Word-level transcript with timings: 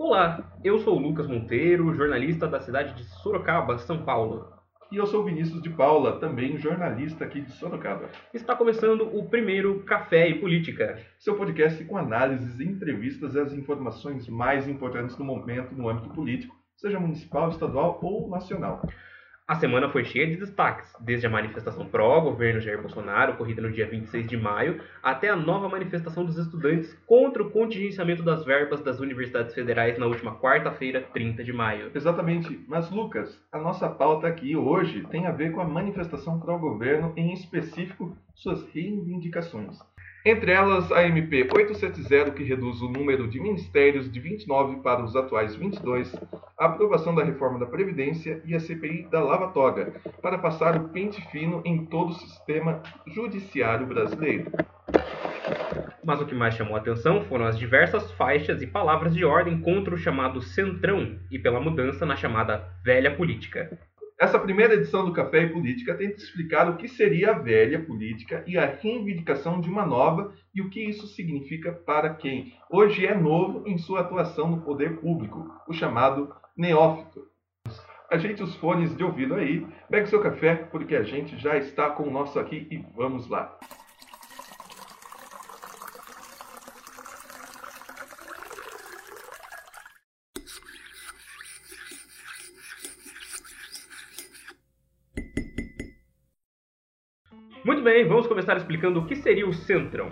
Olá, 0.00 0.56
eu 0.62 0.78
sou 0.78 0.96
o 0.96 1.00
Lucas 1.00 1.26
Monteiro, 1.26 1.92
jornalista 1.92 2.46
da 2.46 2.60
cidade 2.60 2.94
de 2.94 3.02
Sorocaba, 3.02 3.76
São 3.78 4.04
Paulo. 4.04 4.46
E 4.92 4.96
eu 4.96 5.04
sou 5.04 5.22
o 5.22 5.24
Vinícius 5.24 5.60
de 5.60 5.70
Paula, 5.70 6.20
também 6.20 6.56
jornalista 6.56 7.24
aqui 7.24 7.40
de 7.40 7.50
Sorocaba. 7.50 8.08
Está 8.32 8.54
começando 8.54 9.02
o 9.12 9.28
primeiro 9.28 9.82
Café 9.82 10.28
e 10.28 10.38
Política. 10.38 11.04
Seu 11.18 11.36
podcast 11.36 11.84
com 11.84 11.96
análises, 11.96 12.60
entrevistas 12.60 13.34
e 13.34 13.40
as 13.40 13.52
informações 13.52 14.28
mais 14.28 14.68
importantes 14.68 15.16
do 15.16 15.24
momento 15.24 15.74
no 15.74 15.88
âmbito 15.88 16.10
político, 16.10 16.54
seja 16.76 17.00
municipal, 17.00 17.48
estadual 17.48 17.98
ou 18.00 18.30
nacional. 18.30 18.80
A 19.48 19.54
semana 19.54 19.88
foi 19.88 20.04
cheia 20.04 20.26
de 20.26 20.36
destaques, 20.36 20.94
desde 21.00 21.26
a 21.26 21.30
manifestação 21.30 21.86
pró-governo 21.86 22.60
Jair 22.60 22.82
Bolsonaro, 22.82 23.32
ocorrida 23.32 23.62
no 23.62 23.72
dia 23.72 23.86
26 23.86 24.28
de 24.28 24.36
maio, 24.36 24.78
até 25.02 25.30
a 25.30 25.36
nova 25.36 25.70
manifestação 25.70 26.22
dos 26.22 26.36
estudantes 26.36 26.92
contra 27.06 27.42
o 27.42 27.48
contingenciamento 27.50 28.22
das 28.22 28.44
verbas 28.44 28.82
das 28.82 29.00
universidades 29.00 29.54
federais 29.54 29.96
na 29.96 30.04
última 30.04 30.36
quarta-feira, 30.36 31.00
30 31.14 31.42
de 31.42 31.52
maio. 31.54 31.90
Exatamente. 31.94 32.62
Mas, 32.68 32.90
Lucas, 32.90 33.42
a 33.50 33.58
nossa 33.58 33.88
pauta 33.88 34.26
aqui 34.26 34.54
hoje 34.54 35.06
tem 35.10 35.26
a 35.26 35.32
ver 35.32 35.50
com 35.52 35.62
a 35.62 35.66
manifestação 35.66 36.38
pró-governo, 36.38 37.14
em 37.16 37.32
específico 37.32 38.14
suas 38.34 38.62
reivindicações. 38.74 39.78
Entre 40.24 40.50
elas, 40.50 40.90
a 40.90 41.06
MP 41.06 41.48
870, 41.50 42.32
que 42.32 42.42
reduz 42.42 42.82
o 42.82 42.88
número 42.88 43.28
de 43.28 43.40
ministérios 43.40 44.10
de 44.10 44.18
29 44.18 44.82
para 44.82 45.02
os 45.02 45.14
atuais 45.14 45.54
22, 45.54 46.14
a 46.58 46.66
aprovação 46.66 47.14
da 47.14 47.24
reforma 47.24 47.58
da 47.58 47.66
Previdência 47.66 48.42
e 48.44 48.54
a 48.54 48.60
CPI 48.60 49.08
da 49.10 49.20
Lava 49.20 49.48
Toga, 49.52 49.94
para 50.20 50.38
passar 50.38 50.76
o 50.76 50.88
pente 50.88 51.20
fino 51.30 51.62
em 51.64 51.86
todo 51.86 52.10
o 52.10 52.14
sistema 52.14 52.82
judiciário 53.06 53.86
brasileiro. 53.86 54.50
Mas 56.04 56.20
o 56.20 56.26
que 56.26 56.34
mais 56.34 56.54
chamou 56.54 56.74
a 56.74 56.80
atenção 56.80 57.22
foram 57.24 57.46
as 57.46 57.58
diversas 57.58 58.10
faixas 58.12 58.60
e 58.60 58.66
palavras 58.66 59.14
de 59.14 59.24
ordem 59.24 59.60
contra 59.60 59.94
o 59.94 59.98
chamado 59.98 60.40
Centrão 60.40 61.18
e 61.30 61.38
pela 61.38 61.60
mudança 61.60 62.04
na 62.04 62.16
chamada 62.16 62.68
velha 62.84 63.14
política. 63.14 63.78
Essa 64.20 64.36
primeira 64.36 64.74
edição 64.74 65.04
do 65.04 65.12
Café 65.12 65.44
e 65.44 65.52
Política 65.52 65.94
tenta 65.94 66.16
explicar 66.16 66.68
o 66.68 66.76
que 66.76 66.88
seria 66.88 67.30
a 67.30 67.38
velha 67.38 67.84
política 67.84 68.42
e 68.48 68.58
a 68.58 68.66
reivindicação 68.66 69.60
de 69.60 69.70
uma 69.70 69.86
nova 69.86 70.34
e 70.52 70.60
o 70.60 70.68
que 70.68 70.82
isso 70.82 71.06
significa 71.06 71.70
para 71.70 72.12
quem 72.14 72.52
hoje 72.68 73.06
é 73.06 73.14
novo 73.14 73.62
em 73.64 73.78
sua 73.78 74.00
atuação 74.00 74.50
no 74.50 74.62
poder 74.62 74.98
público, 74.98 75.48
o 75.68 75.72
chamado 75.72 76.34
neófito. 76.56 77.28
Ajeite 78.10 78.42
os 78.42 78.56
fones 78.56 78.96
de 78.96 79.04
ouvido 79.04 79.34
aí, 79.34 79.64
pegue 79.88 80.08
seu 80.08 80.20
café, 80.20 80.56
porque 80.56 80.96
a 80.96 81.04
gente 81.04 81.38
já 81.38 81.56
está 81.56 81.88
com 81.90 82.02
o 82.02 82.10
nosso 82.10 82.40
aqui 82.40 82.66
e 82.72 82.84
vamos 82.96 83.28
lá. 83.28 83.56
Muito 97.78 97.92
bem, 97.92 98.08
vamos 98.08 98.26
começar 98.26 98.56
explicando 98.56 98.98
o 98.98 99.06
que 99.06 99.14
seria 99.14 99.48
o 99.48 99.54
Centrão. 99.54 100.10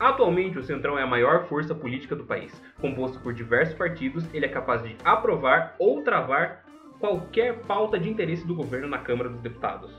Atualmente, 0.00 0.58
o 0.58 0.62
Centrão 0.62 0.98
é 0.98 1.02
a 1.02 1.06
maior 1.06 1.46
força 1.46 1.74
política 1.74 2.16
do 2.16 2.24
país. 2.24 2.50
Composto 2.80 3.20
por 3.20 3.34
diversos 3.34 3.74
partidos, 3.74 4.24
ele 4.32 4.46
é 4.46 4.48
capaz 4.48 4.82
de 4.82 4.96
aprovar 5.04 5.76
ou 5.78 6.00
travar 6.00 6.64
qualquer 6.98 7.58
pauta 7.64 7.98
de 7.98 8.08
interesse 8.08 8.46
do 8.46 8.54
governo 8.54 8.88
na 8.88 8.96
Câmara 8.96 9.28
dos 9.28 9.42
Deputados. 9.42 9.94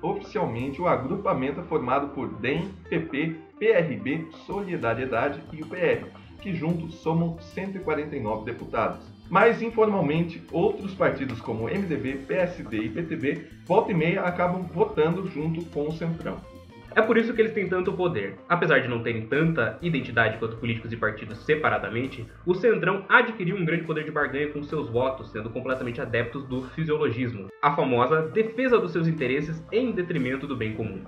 Oficialmente, 0.00 0.80
o 0.80 0.86
agrupamento 0.86 1.58
é 1.58 1.64
formado 1.64 2.10
por 2.10 2.28
DEM, 2.34 2.68
PP, 2.88 3.34
PRB, 3.58 4.28
Solidariedade 4.46 5.42
e 5.52 5.62
o 5.62 5.66
PR, 5.66 6.06
que 6.40 6.54
juntos 6.54 6.94
somam 6.94 7.40
149 7.40 8.44
deputados. 8.44 9.04
Mas 9.28 9.60
informalmente, 9.60 10.40
outros 10.52 10.94
partidos 10.94 11.40
como 11.40 11.64
MDB, 11.64 12.18
PSD 12.18 12.84
e 12.84 12.88
PTB, 12.88 13.48
volta 13.66 13.90
e 13.90 13.94
meia 13.94 14.22
acabam 14.22 14.62
votando 14.62 15.26
junto 15.26 15.64
com 15.70 15.88
o 15.88 15.92
Centrão. 15.92 16.51
É 16.94 17.00
por 17.00 17.16
isso 17.16 17.32
que 17.32 17.40
eles 17.40 17.52
têm 17.52 17.68
tanto 17.68 17.92
poder. 17.92 18.36
Apesar 18.48 18.80
de 18.80 18.88
não 18.88 19.02
terem 19.02 19.26
tanta 19.26 19.78
identidade 19.80 20.38
quanto 20.38 20.56
políticos 20.56 20.92
e 20.92 20.96
partidos 20.96 21.38
separadamente, 21.38 22.26
o 22.44 22.54
Centrão 22.54 23.04
adquiriu 23.08 23.56
um 23.56 23.64
grande 23.64 23.84
poder 23.84 24.04
de 24.04 24.10
barganha 24.10 24.48
com 24.48 24.62
seus 24.62 24.90
votos, 24.90 25.30
sendo 25.30 25.48
completamente 25.48 26.00
adeptos 26.00 26.44
do 26.46 26.62
fisiologismo, 26.68 27.48
a 27.62 27.74
famosa 27.74 28.22
defesa 28.22 28.78
dos 28.78 28.92
seus 28.92 29.08
interesses 29.08 29.64
em 29.72 29.92
detrimento 29.92 30.46
do 30.46 30.56
bem 30.56 30.74
comum. 30.74 31.02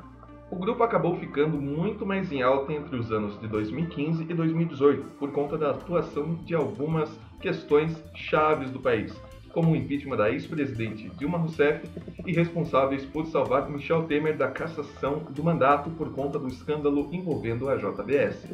O 0.51 0.57
grupo 0.57 0.83
acabou 0.83 1.17
ficando 1.17 1.57
muito 1.57 2.07
mais 2.07 2.31
em 2.31 2.41
alta 2.41 2.73
entre 2.73 2.97
os 2.97 3.11
anos 3.11 3.39
de 3.41 3.49
2015 3.49 4.23
e 4.23 4.35
2018, 4.35 5.03
por 5.19 5.33
conta 5.33 5.59
da 5.59 5.71
atuação 5.71 6.35
de 6.45 6.55
algumas 6.55 7.19
questões 7.41 8.03
chaves 8.15 8.71
do 8.71 8.79
país, 8.79 9.13
como 9.55 9.71
o 9.71 9.77
impeachment 9.77 10.17
da 10.17 10.31
ex-presidente 10.31 11.09
Dilma 11.11 11.39
Rousseff 11.39 11.89
e 12.27 12.33
responsáveis 12.33 13.07
por 13.07 13.27
salvar 13.27 13.71
Michel 13.71 14.05
Temer 14.09 14.37
da 14.37 14.51
cassação 14.51 15.21
do 15.31 15.45
mandato 15.45 15.91
por 15.91 16.13
conta 16.13 16.39
do 16.39 16.49
escândalo 16.49 17.09
envolvendo 17.13 17.69
a 17.69 17.77
JBS. 17.77 18.45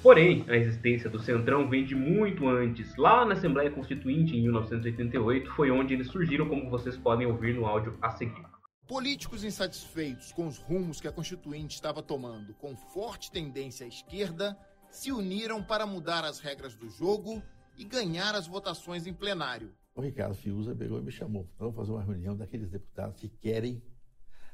Porém, 0.00 0.44
a 0.48 0.56
existência 0.56 1.10
do 1.10 1.18
Centrão 1.18 1.68
vem 1.68 1.84
de 1.84 1.96
muito 1.96 2.48
antes. 2.48 2.96
Lá 2.96 3.24
na 3.24 3.34
Assembleia 3.34 3.70
Constituinte, 3.70 4.36
em 4.36 4.42
1988, 4.42 5.50
foi 5.50 5.70
onde 5.70 5.94
eles 5.94 6.06
surgiram, 6.06 6.48
como 6.48 6.70
vocês 6.70 6.96
podem 6.96 7.26
ouvir 7.26 7.54
no 7.54 7.66
áudio 7.66 7.98
a 8.00 8.10
seguir. 8.10 8.46
Políticos 8.86 9.42
insatisfeitos 9.42 10.30
com 10.30 10.46
os 10.46 10.58
rumos 10.58 11.00
que 11.00 11.08
a 11.08 11.12
Constituinte 11.12 11.74
estava 11.74 12.04
tomando, 12.04 12.54
com 12.54 12.76
forte 12.76 13.32
tendência 13.32 13.84
à 13.84 13.88
esquerda, 13.88 14.56
se 14.88 15.10
uniram 15.10 15.60
para 15.60 15.84
mudar 15.84 16.24
as 16.24 16.38
regras 16.38 16.76
do 16.76 16.88
jogo 16.88 17.42
e 17.76 17.84
ganhar 17.84 18.36
as 18.36 18.46
votações 18.46 19.08
em 19.08 19.12
plenário. 19.12 19.74
O 19.96 20.02
Ricardo 20.02 20.34
Fiuza 20.34 20.74
pegou 20.74 20.98
e 20.98 21.02
me 21.02 21.10
chamou. 21.10 21.48
Vamos 21.58 21.74
fazer 21.74 21.90
uma 21.90 22.02
reunião 22.02 22.36
daqueles 22.36 22.68
deputados 22.68 23.18
que 23.18 23.30
querem 23.30 23.82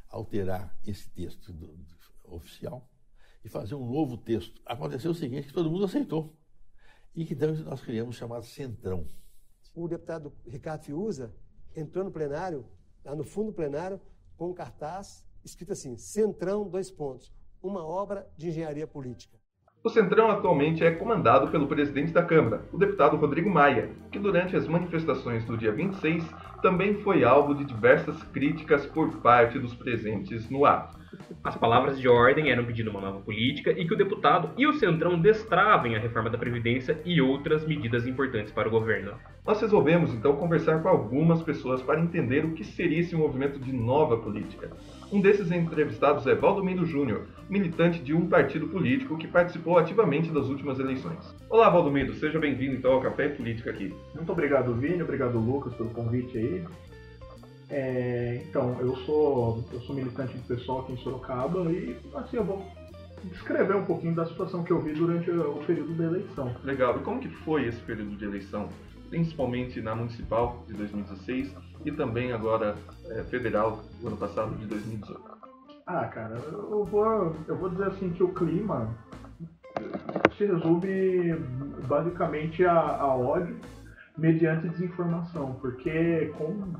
alterar 0.08 0.72
esse 0.86 1.10
texto 1.10 1.52
do, 1.52 1.66
do, 1.66 1.96
oficial 2.22 2.88
e 3.44 3.48
fazer 3.48 3.74
um 3.74 3.84
novo 3.84 4.16
texto. 4.16 4.62
Aconteceu 4.64 5.10
o 5.10 5.14
seguinte, 5.14 5.48
que 5.48 5.52
todo 5.52 5.68
mundo 5.68 5.84
aceitou. 5.84 6.32
E 7.12 7.24
que 7.24 7.34
então 7.34 7.52
nós 7.64 7.82
criamos 7.82 8.14
o 8.14 8.18
chamado 8.18 8.46
Centrão. 8.46 9.10
O 9.74 9.88
deputado 9.88 10.32
Ricardo 10.46 10.84
Fiuza 10.84 11.34
entrou 11.74 12.04
no 12.04 12.12
plenário, 12.12 12.64
lá 13.04 13.16
no 13.16 13.24
fundo 13.24 13.50
do 13.50 13.52
plenário, 13.52 14.00
com 14.36 14.50
um 14.50 14.54
cartaz 14.54 15.24
escrito 15.44 15.72
assim: 15.72 15.96
Centrão, 15.96 16.68
dois 16.68 16.88
pontos, 16.88 17.32
uma 17.60 17.84
obra 17.84 18.30
de 18.36 18.46
engenharia 18.46 18.86
política. 18.86 19.41
O 19.84 19.88
Centrão 19.88 20.30
atualmente 20.30 20.84
é 20.84 20.92
comandado 20.92 21.48
pelo 21.48 21.66
presidente 21.66 22.12
da 22.12 22.22
Câmara, 22.22 22.62
o 22.72 22.78
deputado 22.78 23.16
Rodrigo 23.16 23.50
Maia, 23.50 23.90
que 24.12 24.18
durante 24.18 24.54
as 24.54 24.68
manifestações 24.68 25.44
do 25.44 25.56
dia 25.56 25.72
26 25.72 26.24
também 26.62 26.94
foi 27.02 27.24
alvo 27.24 27.54
de 27.54 27.64
diversas 27.64 28.22
críticas 28.24 28.86
por 28.86 29.16
parte 29.18 29.58
dos 29.58 29.74
presentes 29.74 30.48
no 30.48 30.64
ato. 30.64 31.02
As 31.44 31.56
palavras 31.56 31.98
de 31.98 32.08
ordem 32.08 32.50
eram 32.50 32.64
pedindo 32.64 32.90
uma 32.90 33.00
nova 33.00 33.20
política 33.20 33.70
e 33.72 33.86
que 33.86 33.92
o 33.92 33.96
deputado 33.96 34.50
e 34.56 34.66
o 34.66 34.72
Centrão 34.72 35.20
destravem 35.20 35.94
a 35.94 35.98
reforma 35.98 36.30
da 36.30 36.38
Previdência 36.38 36.98
e 37.04 37.20
outras 37.20 37.66
medidas 37.66 38.06
importantes 38.06 38.52
para 38.52 38.68
o 38.68 38.70
governo. 38.70 39.14
Nós 39.44 39.60
resolvemos 39.60 40.14
então 40.14 40.36
conversar 40.36 40.80
com 40.82 40.88
algumas 40.88 41.42
pessoas 41.42 41.82
para 41.82 42.00
entender 42.00 42.44
o 42.44 42.52
que 42.52 42.64
seria 42.64 43.00
esse 43.00 43.16
movimento 43.16 43.58
de 43.58 43.72
nova 43.72 44.16
política. 44.16 44.70
Um 45.12 45.20
desses 45.20 45.50
entrevistados 45.50 46.26
é 46.26 46.34
Valdomiro 46.34 46.86
Júnior, 46.86 47.26
militante 47.50 48.00
de 48.02 48.14
um 48.14 48.28
partido 48.28 48.68
político 48.68 49.18
que 49.18 49.26
participou 49.26 49.78
ativamente 49.78 50.30
das 50.30 50.48
últimas 50.48 50.78
eleições. 50.78 51.36
Olá, 51.50 51.68
Valdomiro, 51.68 52.14
seja 52.14 52.38
bem-vindo 52.38 52.76
então 52.76 52.92
ao 52.92 53.00
Café 53.00 53.28
Política 53.28 53.70
aqui. 53.70 53.92
Muito 54.14 54.30
obrigado, 54.32 54.72
Vini, 54.74 55.02
obrigado, 55.02 55.38
Lucas, 55.38 55.74
pelo 55.74 55.90
convite 55.90 56.38
aí. 56.38 56.51
É, 57.70 58.42
então, 58.46 58.78
eu 58.80 58.94
sou, 58.98 59.64
eu 59.72 59.80
sou 59.80 59.96
militante 59.96 60.36
do 60.36 60.46
pessoal 60.46 60.80
aqui 60.80 60.92
em 60.92 60.96
Sorocaba 60.98 61.70
e 61.72 61.96
assim 62.14 62.36
eu 62.36 62.44
vou 62.44 62.62
descrever 63.24 63.76
um 63.76 63.84
pouquinho 63.84 64.14
da 64.14 64.26
situação 64.26 64.62
que 64.62 64.72
eu 64.72 64.80
vi 64.80 64.92
durante 64.92 65.30
o 65.30 65.62
período 65.66 65.94
da 65.94 66.04
eleição. 66.04 66.54
Legal. 66.64 66.98
E 66.98 67.00
como 67.00 67.20
que 67.20 67.28
foi 67.28 67.66
esse 67.66 67.80
período 67.80 68.16
de 68.16 68.24
eleição? 68.24 68.68
Principalmente 69.08 69.80
na 69.80 69.94
municipal 69.94 70.64
de 70.66 70.74
2016 70.74 71.54
e 71.84 71.92
também 71.92 72.32
agora 72.32 72.76
é, 73.08 73.22
federal 73.24 73.80
do 74.00 74.08
ano 74.08 74.16
passado 74.16 74.54
de 74.56 74.66
2018. 74.66 75.20
Ah, 75.86 76.04
cara, 76.06 76.36
eu 76.36 76.84
vou, 76.84 77.36
eu 77.48 77.56
vou 77.56 77.68
dizer 77.68 77.88
assim 77.88 78.10
que 78.10 78.22
o 78.22 78.32
clima 78.32 78.88
se 80.36 80.46
resume 80.46 81.34
basicamente 81.86 82.64
a, 82.64 82.72
a 82.72 83.16
ódio 83.16 83.56
mediante 84.16 84.68
desinformação, 84.68 85.56
porque 85.60 86.32
com 86.36 86.72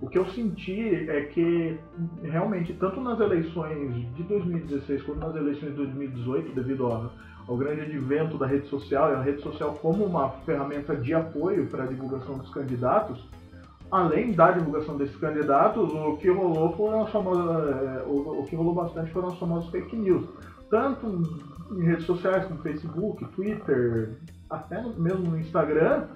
o 0.00 0.08
que 0.08 0.18
eu 0.18 0.26
senti 0.30 1.08
é 1.10 1.22
que 1.22 1.78
realmente, 2.22 2.72
tanto 2.74 3.00
nas 3.00 3.20
eleições 3.20 3.94
de 4.14 4.22
2016 4.22 5.02
quanto 5.02 5.20
nas 5.20 5.36
eleições 5.36 5.70
de 5.70 5.76
2018, 5.76 6.54
devido 6.54 6.86
ao, 6.86 7.12
ao 7.46 7.56
grande 7.56 7.82
advento 7.82 8.38
da 8.38 8.46
rede 8.46 8.66
social, 8.68 9.10
e 9.10 9.14
a 9.14 9.22
rede 9.22 9.42
social 9.42 9.74
como 9.74 10.04
uma 10.04 10.30
ferramenta 10.46 10.96
de 10.96 11.12
apoio 11.12 11.66
para 11.66 11.84
a 11.84 11.86
divulgação 11.86 12.38
dos 12.38 12.48
candidatos, 12.50 13.28
além 13.90 14.32
da 14.32 14.52
divulgação 14.52 14.96
desses 14.96 15.16
candidatos, 15.16 15.92
o 15.92 16.16
que 16.16 16.30
rolou 16.30 16.74
foram 16.76 17.02
as 17.02 17.10
famosas, 17.10 17.70
é, 17.70 18.02
o, 18.06 18.40
o 18.40 18.46
que 18.46 18.56
rolou 18.56 18.74
bastante 18.74 19.10
foram 19.12 19.28
as 19.28 19.38
famosas 19.38 19.68
fake 19.70 19.96
news, 19.96 20.26
tanto 20.70 21.22
em 21.72 21.82
redes 21.82 22.06
sociais 22.06 22.46
como 22.46 22.62
Facebook, 22.62 23.24
Twitter, 23.36 24.16
até 24.48 24.82
mesmo 24.96 25.30
no 25.30 25.38
Instagram, 25.38 26.06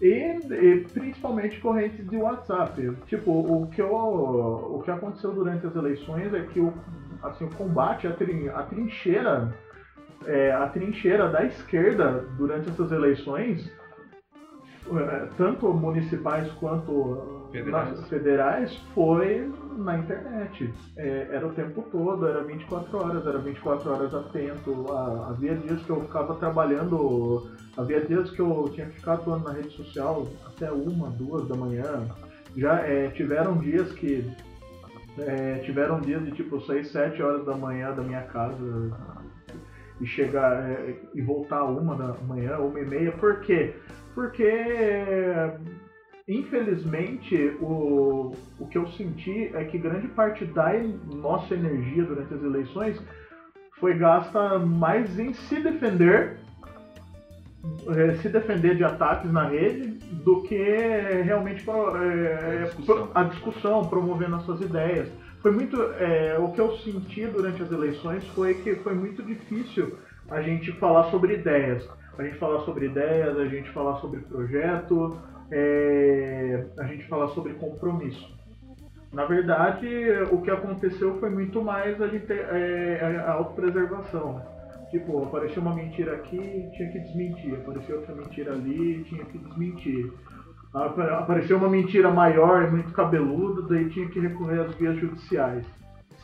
E, 0.00 0.06
e 0.06 0.84
principalmente 0.92 1.60
correntes 1.60 2.08
de 2.08 2.16
WhatsApp. 2.16 2.96
Tipo, 3.06 3.32
o 3.32 3.66
que, 3.68 3.82
eu, 3.82 3.92
o 3.92 4.80
que 4.84 4.90
aconteceu 4.90 5.32
durante 5.32 5.66
as 5.66 5.74
eleições 5.74 6.32
é 6.32 6.42
que 6.42 6.60
o, 6.60 6.72
assim, 7.22 7.44
o 7.44 7.50
combate, 7.50 8.06
a, 8.06 8.12
trin, 8.12 8.48
a 8.48 8.62
trincheira, 8.62 9.52
é, 10.24 10.52
a 10.52 10.68
trincheira 10.68 11.28
da 11.28 11.44
esquerda 11.44 12.24
durante 12.36 12.70
essas 12.70 12.92
eleições, 12.92 13.70
é, 14.86 15.28
tanto 15.36 15.72
municipais 15.74 16.50
quanto 16.52 17.37
Federais. 17.50 17.90
nas 17.90 18.08
federais, 18.08 18.76
foi 18.94 19.50
na 19.76 19.98
internet. 19.98 20.72
É, 20.96 21.28
era 21.32 21.46
o 21.46 21.52
tempo 21.52 21.82
todo, 21.90 22.26
era 22.26 22.42
24 22.44 22.98
horas, 22.98 23.26
era 23.26 23.38
24 23.38 23.90
horas 23.90 24.14
atento. 24.14 24.86
Ah, 24.90 25.28
havia 25.30 25.54
dias 25.54 25.82
que 25.82 25.90
eu 25.90 26.00
ficava 26.02 26.34
trabalhando, 26.34 27.50
havia 27.76 28.00
dias 28.00 28.30
que 28.30 28.40
eu 28.40 28.70
tinha 28.74 28.86
que 28.86 28.96
ficar 28.96 29.14
atuando 29.14 29.44
na 29.44 29.52
rede 29.52 29.70
social 29.70 30.26
até 30.46 30.70
uma, 30.70 31.08
duas 31.10 31.48
da 31.48 31.54
manhã. 31.54 32.06
Já 32.56 32.80
é, 32.80 33.08
tiveram 33.10 33.56
dias 33.58 33.92
que 33.92 34.30
é, 35.18 35.58
tiveram 35.64 36.00
dias 36.00 36.24
de 36.24 36.32
tipo 36.32 36.60
sair 36.60 36.84
7 36.84 37.22
horas 37.22 37.44
da 37.44 37.56
manhã 37.56 37.92
da 37.94 38.02
minha 38.02 38.22
casa 38.22 38.56
e 40.00 40.06
chegar 40.06 40.70
é, 40.70 40.96
e 41.14 41.20
voltar 41.20 41.64
uma 41.64 41.94
da 41.96 42.14
manhã, 42.26 42.58
uma 42.58 42.80
e 42.80 42.86
meia. 42.86 43.12
Por 43.12 43.40
quê? 43.40 43.74
Porque 44.14 44.52
infelizmente 46.28 47.56
o, 47.60 48.34
o 48.58 48.66
que 48.68 48.76
eu 48.76 48.86
senti 48.88 49.50
é 49.54 49.64
que 49.64 49.78
grande 49.78 50.08
parte 50.08 50.44
da 50.44 50.72
nossa 51.14 51.54
energia 51.54 52.04
durante 52.04 52.34
as 52.34 52.42
eleições 52.42 53.02
foi 53.80 53.94
gasta 53.94 54.58
mais 54.58 55.18
em 55.18 55.32
se 55.32 55.60
defender 55.60 56.36
eh, 57.88 58.14
se 58.16 58.28
defender 58.28 58.76
de 58.76 58.84
ataques 58.84 59.30
na 59.32 59.48
rede 59.48 59.98
do 60.24 60.42
que 60.42 60.56
realmente 61.24 61.64
eh, 61.68 62.62
A 62.62 62.64
discussão. 62.64 63.10
a 63.14 63.22
discussão, 63.24 63.88
promovendo 63.88 64.36
as 64.36 64.42
suas 64.42 64.60
ideias. 64.60 65.08
Foi 65.42 65.50
muito. 65.52 65.80
eh, 65.98 66.36
o 66.38 66.52
que 66.52 66.60
eu 66.60 66.76
senti 66.78 67.26
durante 67.26 67.62
as 67.62 67.70
eleições 67.70 68.26
foi 68.28 68.54
que 68.54 68.76
foi 68.76 68.94
muito 68.94 69.22
difícil 69.22 69.96
a 70.30 70.42
gente 70.42 70.72
falar 70.72 71.04
sobre 71.10 71.34
ideias. 71.34 71.88
A 72.18 72.22
gente 72.24 72.36
falar 72.38 72.60
sobre 72.60 72.86
ideias, 72.86 73.38
a 73.38 73.46
gente 73.46 73.70
falar 73.70 73.96
sobre 74.00 74.20
projeto, 74.20 75.16
eh, 75.50 76.64
a 76.78 76.84
gente 76.84 77.04
falar 77.06 77.28
sobre 77.28 77.54
compromisso. 77.54 78.36
Na 79.12 79.24
verdade, 79.24 79.88
o 80.30 80.42
que 80.42 80.50
aconteceu 80.50 81.18
foi 81.18 81.30
muito 81.30 81.62
mais 81.62 82.00
a 82.00 82.08
gente 82.08 82.26
ter, 82.26 82.46
eh, 82.50 83.22
a 83.26 83.32
autopreservação. 83.32 84.42
Tipo, 84.90 85.22
apareceu 85.24 85.60
uma 85.62 85.74
mentira 85.74 86.14
aqui, 86.14 86.38
tinha 86.76 86.90
que 86.92 86.98
desmentir. 87.00 87.54
Apareceu 87.54 87.96
outra 87.96 88.14
mentira 88.14 88.52
ali, 88.52 89.04
tinha 89.04 89.24
que 89.24 89.38
desmentir. 89.38 90.12
Apa- 90.74 91.18
Apareceu 91.18 91.56
uma 91.56 91.68
mentira 91.68 92.10
maior, 92.10 92.70
muito 92.70 92.92
cabeluda, 92.92 93.62
daí 93.68 93.88
tinha 93.90 94.08
que 94.08 94.20
recorrer 94.20 94.60
às 94.60 94.74
vias 94.74 94.96
judiciais. 94.98 95.64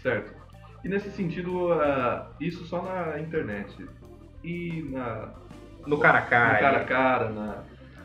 Certo. 0.02 0.32
E 0.84 0.88
nesse 0.88 1.10
sentido, 1.10 1.72
ah, 1.72 2.26
isso 2.38 2.64
só 2.64 2.82
na 2.82 3.18
internet. 3.18 3.74
E 4.42 4.86
na, 4.92 5.30
No 5.86 5.98
cara 5.98 6.18
a 6.18 6.22
no 6.24 6.28
cara. 6.28 6.58
cara 6.58 6.76
a 6.78 6.84
cara, 6.84 7.30
na, 7.30 7.58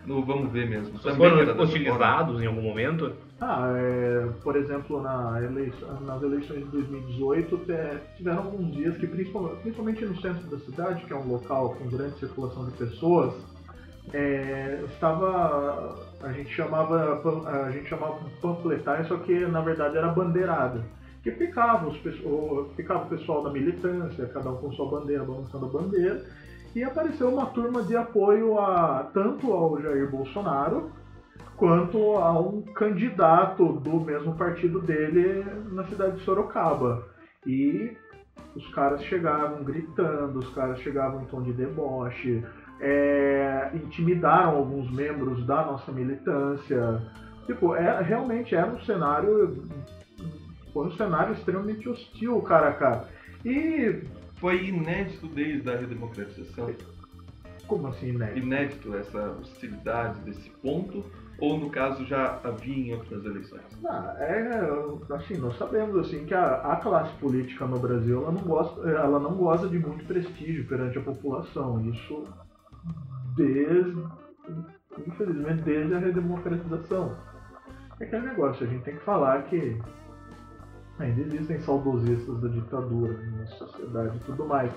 no 0.09 0.25
vamos 0.25 0.51
ver 0.51 0.67
mesmo. 0.69 0.97
Vocês 0.97 1.15
Também 1.15 1.45
foram 1.45 1.63
hostilizados 1.63 2.41
em 2.41 2.47
algum 2.47 2.61
momento? 2.61 3.13
Ah, 3.39 3.71
é, 3.77 4.27
por 4.43 4.55
exemplo, 4.57 5.01
na 5.01 5.41
eleição- 5.41 6.01
nas 6.01 6.21
eleições 6.21 6.59
de 6.65 6.71
2018, 6.71 7.57
te- 7.59 8.17
tiveram 8.17 8.39
alguns 8.39 8.71
dias 8.75 8.97
que, 8.97 9.07
principalmente, 9.07 9.61
principalmente 9.61 10.05
no 10.05 10.19
centro 10.19 10.47
da 10.49 10.57
cidade, 10.59 11.05
que 11.05 11.13
é 11.13 11.15
um 11.15 11.27
local 11.27 11.75
com 11.75 11.87
grande 11.89 12.17
circulação 12.19 12.65
de 12.65 12.71
pessoas, 12.71 13.33
é, 14.13 14.81
estava 14.91 15.95
a 16.21 16.31
gente 16.33 16.49
chamava 16.53 17.21
a 17.45 17.71
gente 17.71 17.87
chamava 17.87 18.19
panfletagem, 18.41 19.05
só 19.07 19.17
que 19.17 19.33
na 19.45 19.61
verdade 19.61 19.97
era 19.97 20.07
bandeirada. 20.09 20.83
Que 21.23 21.31
ficava, 21.31 21.87
os, 21.87 21.97
ficava 22.75 23.05
o 23.05 23.09
pessoal 23.09 23.43
da 23.43 23.49
militância, 23.51 24.25
cada 24.27 24.51
um 24.51 24.55
com 24.57 24.71
sua 24.71 24.89
bandeira, 24.89 25.23
balançando 25.23 25.65
a 25.65 25.69
bandeira, 25.69 26.25
e 26.75 26.83
apareceu 26.83 27.29
uma 27.29 27.47
turma 27.47 27.83
de 27.83 27.95
apoio 27.95 28.59
a 28.59 29.09
tanto 29.13 29.51
ao 29.51 29.81
Jair 29.81 30.09
Bolsonaro 30.09 30.91
quanto 31.57 32.15
a 32.15 32.39
um 32.39 32.61
candidato 32.61 33.73
do 33.73 33.99
mesmo 33.99 34.35
partido 34.35 34.79
dele 34.79 35.45
na 35.71 35.83
cidade 35.85 36.17
de 36.17 36.23
Sorocaba. 36.23 37.05
E 37.45 37.95
os 38.55 38.67
caras 38.73 39.03
chegavam 39.03 39.63
gritando, 39.63 40.39
os 40.39 40.49
caras 40.53 40.79
chegavam 40.79 41.21
em 41.21 41.25
tom 41.25 41.41
de 41.41 41.51
deboche, 41.51 42.43
é, 42.79 43.71
intimidaram 43.73 44.55
alguns 44.55 44.89
membros 44.91 45.45
da 45.45 45.65
nossa 45.65 45.91
militância. 45.91 47.01
Tipo, 47.45 47.75
é, 47.75 48.01
realmente 48.01 48.55
era 48.55 48.67
um 48.67 48.79
cenário. 48.81 49.67
Foi 50.71 50.87
um 50.87 50.91
cenário 50.91 51.33
extremamente 51.33 51.89
hostil, 51.89 52.41
cara 52.41 52.69
a 52.69 52.73
cara. 52.73 53.07
E. 53.43 54.03
Foi 54.39 54.67
inédito 54.67 55.27
desde 55.27 55.69
a 55.69 55.75
redemocratização. 55.75 56.73
Como 57.67 57.87
assim, 57.87 58.13
né? 58.13 58.37
Inédito 58.37 58.95
essa 58.95 59.31
hostilidade 59.39 60.19
desse 60.21 60.49
ponto? 60.61 61.03
Ou 61.39 61.57
no 61.57 61.69
caso 61.69 62.05
já 62.05 62.39
havia 62.43 62.75
em 62.75 62.93
outras 62.93 63.23
eleições? 63.23 63.61
Ah, 63.85 64.15
é, 64.19 65.13
assim, 65.13 65.37
nós 65.37 65.57
sabemos 65.57 65.95
assim 65.97 66.25
que 66.25 66.33
a, 66.33 66.55
a 66.55 66.75
classe 66.77 67.13
política 67.17 67.65
no 67.65 67.79
Brasil 67.79 68.23
ela 68.23 68.31
não 68.31 68.41
gosta, 68.41 68.89
ela 68.89 69.19
não 69.19 69.35
goza 69.35 69.69
de 69.69 69.79
muito 69.79 70.03
prestígio 70.05 70.65
perante 70.67 70.97
a 70.97 71.01
população. 71.01 71.81
Isso 71.89 72.25
desde, 73.37 74.03
infelizmente, 75.07 75.61
desde 75.63 75.93
a 75.93 75.99
redemocratização. 75.99 77.15
É 77.99 78.05
aquele 78.05 78.27
negócio, 78.27 78.65
a 78.65 78.69
gente 78.69 78.83
tem 78.83 78.95
que 78.95 79.03
falar 79.03 79.43
que 79.43 79.77
ainda 80.99 81.21
existem 81.21 81.59
saudosistas 81.59 82.39
da 82.41 82.47
ditadura 82.49 83.17
na 83.37 83.45
sociedade 83.47 84.17
e 84.17 84.19
tudo 84.25 84.45
mais. 84.45 84.71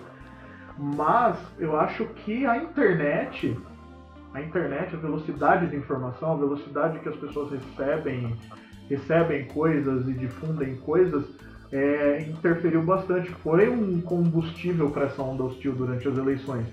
Mas 0.79 1.37
eu 1.59 1.79
acho 1.79 2.07
que 2.07 2.47
a 2.47 2.57
internet, 2.57 3.57
a 4.33 4.41
internet, 4.41 4.95
a 4.95 4.99
velocidade 4.99 5.67
de 5.69 5.77
informação, 5.77 6.33
a 6.33 6.37
velocidade 6.37 6.99
que 7.01 7.09
as 7.09 7.17
pessoas 7.17 7.51
recebem, 7.51 8.37
recebem 8.89 9.47
coisas 9.47 10.09
e 10.09 10.13
difundem 10.13 10.77
coisas, 10.77 11.25
é, 11.71 12.23
interferiu 12.23 12.83
bastante. 12.83 13.31
Foi 13.43 13.69
um 13.69 14.01
combustível 14.01 14.91
para 14.91 15.07
essa 15.07 15.23
onda 15.23 15.45
hostil 15.45 15.73
durante 15.73 16.09
as 16.09 16.17
eleições. 16.17 16.67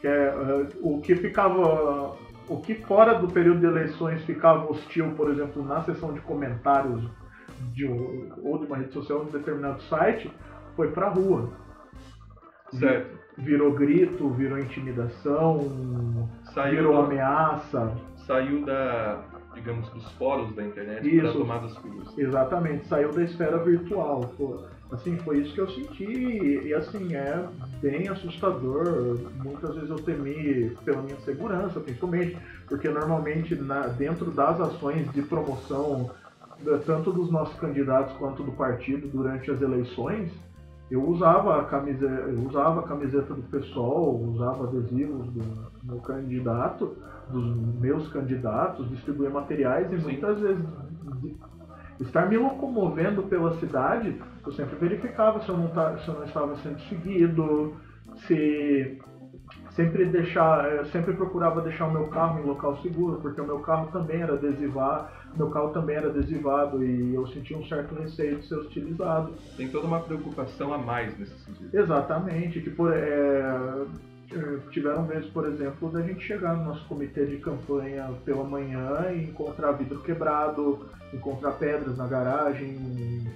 Que 0.00 0.06
é, 0.06 0.26
eh, 0.26 0.66
o 0.82 1.00
que 1.00 1.16
ficava, 1.16 2.14
o 2.48 2.60
que 2.60 2.74
fora 2.74 3.14
do 3.14 3.28
período 3.28 3.60
de 3.60 3.66
eleições 3.66 4.22
ficava 4.24 4.70
hostil, 4.70 5.12
por 5.16 5.30
exemplo, 5.30 5.64
na 5.64 5.82
seção 5.84 6.12
de 6.12 6.20
comentários 6.20 7.02
de, 7.72 7.86
ou 7.86 8.58
de 8.58 8.66
uma 8.66 8.76
rede 8.76 8.92
social 8.92 9.20
de 9.24 9.28
um 9.28 9.32
determinado 9.38 9.80
site, 9.82 10.30
foi 10.74 10.90
para 10.90 11.08
rua 11.08 11.50
Certo. 12.72 13.16
virou 13.38 13.72
grito, 13.72 14.28
virou 14.30 14.58
intimidação, 14.58 16.28
Saiu, 16.52 16.76
virou 16.76 16.92
da- 16.96 17.04
ameaça. 17.04 17.92
saiu 18.26 18.64
da, 18.64 19.22
digamos, 19.54 19.88
dos 19.90 20.10
fóruns 20.12 20.54
da 20.54 20.64
internet 20.64 21.20
para 21.20 21.32
tomar 21.32 21.58
das 21.58 21.76
ruas. 21.76 22.18
Exatamente, 22.18 22.86
saiu 22.88 23.12
da 23.12 23.22
esfera 23.22 23.58
virtual. 23.58 24.20
Pô, 24.36 24.64
assim, 24.90 25.16
foi 25.18 25.38
isso 25.38 25.54
que 25.54 25.60
eu 25.60 25.68
senti 25.70 26.04
e, 26.04 26.68
e, 26.68 26.74
assim, 26.74 27.14
é 27.14 27.46
bem 27.80 28.08
assustador. 28.08 29.16
Muitas 29.44 29.74
vezes 29.74 29.90
eu 29.90 29.96
temi 29.96 30.70
pela 30.84 31.02
minha 31.02 31.16
segurança, 31.20 31.78
principalmente, 31.78 32.36
porque 32.68 32.88
normalmente 32.88 33.54
na- 33.54 33.86
dentro 33.86 34.30
das 34.32 34.60
ações 34.60 35.10
de 35.12 35.22
promoção, 35.22 36.10
tanto 36.84 37.12
dos 37.12 37.30
nossos 37.30 37.58
candidatos 37.58 38.16
quanto 38.16 38.42
do 38.42 38.52
partido 38.52 39.08
durante 39.08 39.50
as 39.50 39.60
eleições, 39.60 40.32
eu 40.90 41.04
usava 41.04 41.60
a 41.60 41.64
camiseta, 41.64 42.12
eu 42.12 42.46
usava 42.46 42.80
a 42.80 42.82
camiseta 42.84 43.34
do 43.34 43.42
PSOL, 43.42 44.22
usava 44.22 44.68
adesivos 44.68 45.26
do 45.32 45.42
meu 45.82 46.00
candidato, 46.00 46.96
dos 47.28 47.56
meus 47.80 48.08
candidatos, 48.08 48.88
distribuía 48.90 49.30
materiais 49.30 49.92
e 49.92 49.98
Sim. 49.98 50.04
muitas 50.04 50.38
vezes 50.38 50.64
estar 52.00 52.28
me 52.28 52.36
locomovendo 52.36 53.22
pela 53.24 53.58
cidade, 53.58 54.20
eu 54.44 54.52
sempre 54.52 54.76
verificava 54.76 55.40
se 55.40 55.48
eu 55.48 55.56
não, 55.56 55.68
tá, 55.68 55.96
se 55.98 56.08
eu 56.08 56.14
não 56.14 56.24
estava 56.24 56.56
sendo 56.56 56.78
seguido, 56.82 57.74
se 58.26 59.00
sempre 59.76 60.06
deixar, 60.06 60.72
eu 60.72 60.86
sempre 60.86 61.12
procurava 61.12 61.60
deixar 61.60 61.86
o 61.86 61.92
meu 61.92 62.08
carro 62.08 62.40
em 62.40 62.46
local 62.46 62.78
seguro, 62.78 63.20
porque 63.20 63.40
o 63.40 63.46
meu 63.46 63.60
carro 63.60 63.88
também 63.92 64.22
era 64.22 64.32
adesivado, 64.32 65.08
meu 65.36 65.50
carro 65.50 65.68
também 65.68 65.96
era 65.96 66.08
adesivado 66.08 66.82
e 66.82 67.14
eu 67.14 67.26
sentia 67.28 67.56
um 67.56 67.64
certo 67.66 67.94
receio 67.94 68.38
de 68.38 68.48
ser 68.48 68.54
hostilizado. 68.56 69.32
Tem 69.56 69.68
toda 69.68 69.86
uma 69.86 70.00
preocupação 70.00 70.72
a 70.72 70.78
mais 70.78 71.16
nesse 71.18 71.38
sentido. 71.40 71.76
Exatamente, 71.76 72.60
que 72.60 72.70
por, 72.70 72.90
é, 72.90 73.86
eh, 74.32 74.58
tiveram 74.70 75.04
vezes, 75.04 75.28
por 75.28 75.46
exemplo, 75.46 75.90
da 75.90 76.00
gente 76.00 76.24
chegar 76.24 76.56
no 76.56 76.64
nosso 76.64 76.84
comitê 76.86 77.26
de 77.26 77.36
campanha 77.36 78.10
pela 78.24 78.44
manhã 78.44 79.12
e 79.12 79.24
encontrar 79.24 79.72
vidro 79.72 80.00
quebrado, 80.00 80.88
encontrar 81.12 81.52
pedras 81.52 81.98
na 81.98 82.06
garagem, 82.06 82.78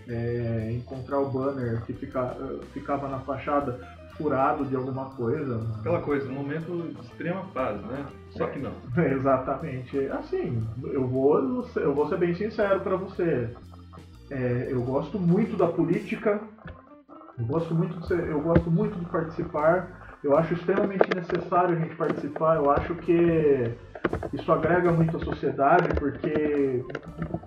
é, 0.08 0.72
encontrar 0.72 1.20
o 1.20 1.30
banner 1.30 1.84
que 1.84 1.92
fica, 1.92 2.34
ficava 2.72 3.08
na 3.08 3.18
fachada 3.20 3.99
furado 4.20 4.64
de 4.64 4.76
alguma 4.76 5.06
coisa. 5.06 5.60
Aquela 5.78 6.00
coisa, 6.00 6.28
um 6.28 6.34
momento 6.34 6.94
de 6.94 7.00
extrema 7.00 7.44
paz, 7.54 7.80
né? 7.82 8.06
Só 8.30 8.46
que 8.46 8.58
não. 8.58 8.72
Exatamente. 8.96 9.98
Assim, 10.08 10.62
eu 10.84 11.06
vou, 11.06 11.64
eu 11.76 11.94
vou 11.94 12.08
ser 12.08 12.18
bem 12.18 12.34
sincero 12.34 12.80
para 12.80 12.96
você. 12.96 13.50
É, 14.30 14.68
eu 14.70 14.82
gosto 14.82 15.18
muito 15.18 15.56
da 15.56 15.66
política, 15.66 16.40
eu 17.38 17.46
gosto 17.46 17.74
muito 17.74 17.98
de 17.98 18.06
ser, 18.06 18.28
eu 18.28 18.40
gosto 18.40 18.70
muito 18.70 18.98
de 18.98 19.06
participar. 19.06 20.18
Eu 20.22 20.36
acho 20.36 20.52
extremamente 20.54 21.12
necessário 21.14 21.76
a 21.76 21.80
gente 21.80 21.96
participar. 21.96 22.56
Eu 22.56 22.70
acho 22.70 22.94
que 22.96 23.74
isso 24.32 24.52
agrega 24.52 24.92
muito 24.92 25.16
à 25.16 25.20
sociedade, 25.20 25.88
porque 25.98 26.84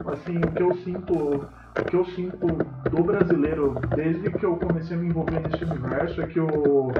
assim 0.07 0.37
o 0.37 0.51
que 0.51 0.63
eu 0.63 0.75
sinto, 0.77 1.45
o 1.79 1.85
que 1.85 1.95
eu 1.95 2.05
sinto 2.05 2.47
do 2.89 3.03
brasileiro 3.03 3.79
desde 3.95 4.29
que 4.31 4.45
eu 4.45 4.55
comecei 4.57 4.95
a 4.95 4.99
me 4.99 5.07
envolver 5.07 5.39
nesse 5.39 5.63
universo 5.63 6.21
é 6.21 6.27
que 6.27 6.39
o 6.39 6.91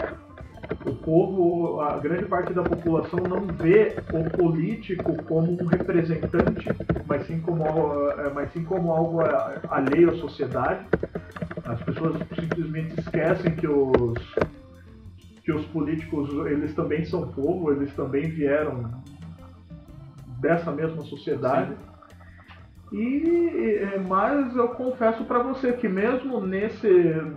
o 0.86 0.96
povo, 0.96 1.80
a 1.82 1.98
grande 1.98 2.25
parte 2.25 2.53
da 2.53 2.63
população 2.63 3.20
não 3.20 3.42
vê 3.42 3.96
o 4.12 4.30
político 4.30 5.22
como 5.24 5.62
um 5.62 5.65
representante, 5.65 6.68
mas 7.06 7.25
sim 7.25 7.39
como, 7.39 7.63
eh, 8.12 8.32
mas 8.34 8.51
sim 8.51 8.63
como 8.63 8.92
algo 8.92 9.20
alheio 9.70 10.12
à 10.12 10.15
sociedade. 10.15 10.86
As 11.65 11.82
pessoas 11.84 12.18
simplesmente 12.39 13.00
esquecem 13.00 13.56
que 13.56 13.68
os, 13.68 14.20
que 15.44 15.51
os 15.53 15.65
políticos 15.68 16.30
eles 16.48 16.74
também 16.74 17.06
são 17.06 17.27
povo, 17.30 17.72
eles 17.72 17.94
também 17.94 18.30
vieram 18.30 18.92
dessa 20.42 20.72
mesma 20.72 21.03
sociedade. 21.03 21.72
Sim. 21.72 21.93
E 22.94 23.80
eh, 23.82 24.00
mas 24.08 24.56
eu 24.56 24.70
confesso 24.70 25.26
para 25.26 25.40
você 25.40 25.74
que 25.74 25.90
mesmo 25.90 26.40
nesse 26.40 26.88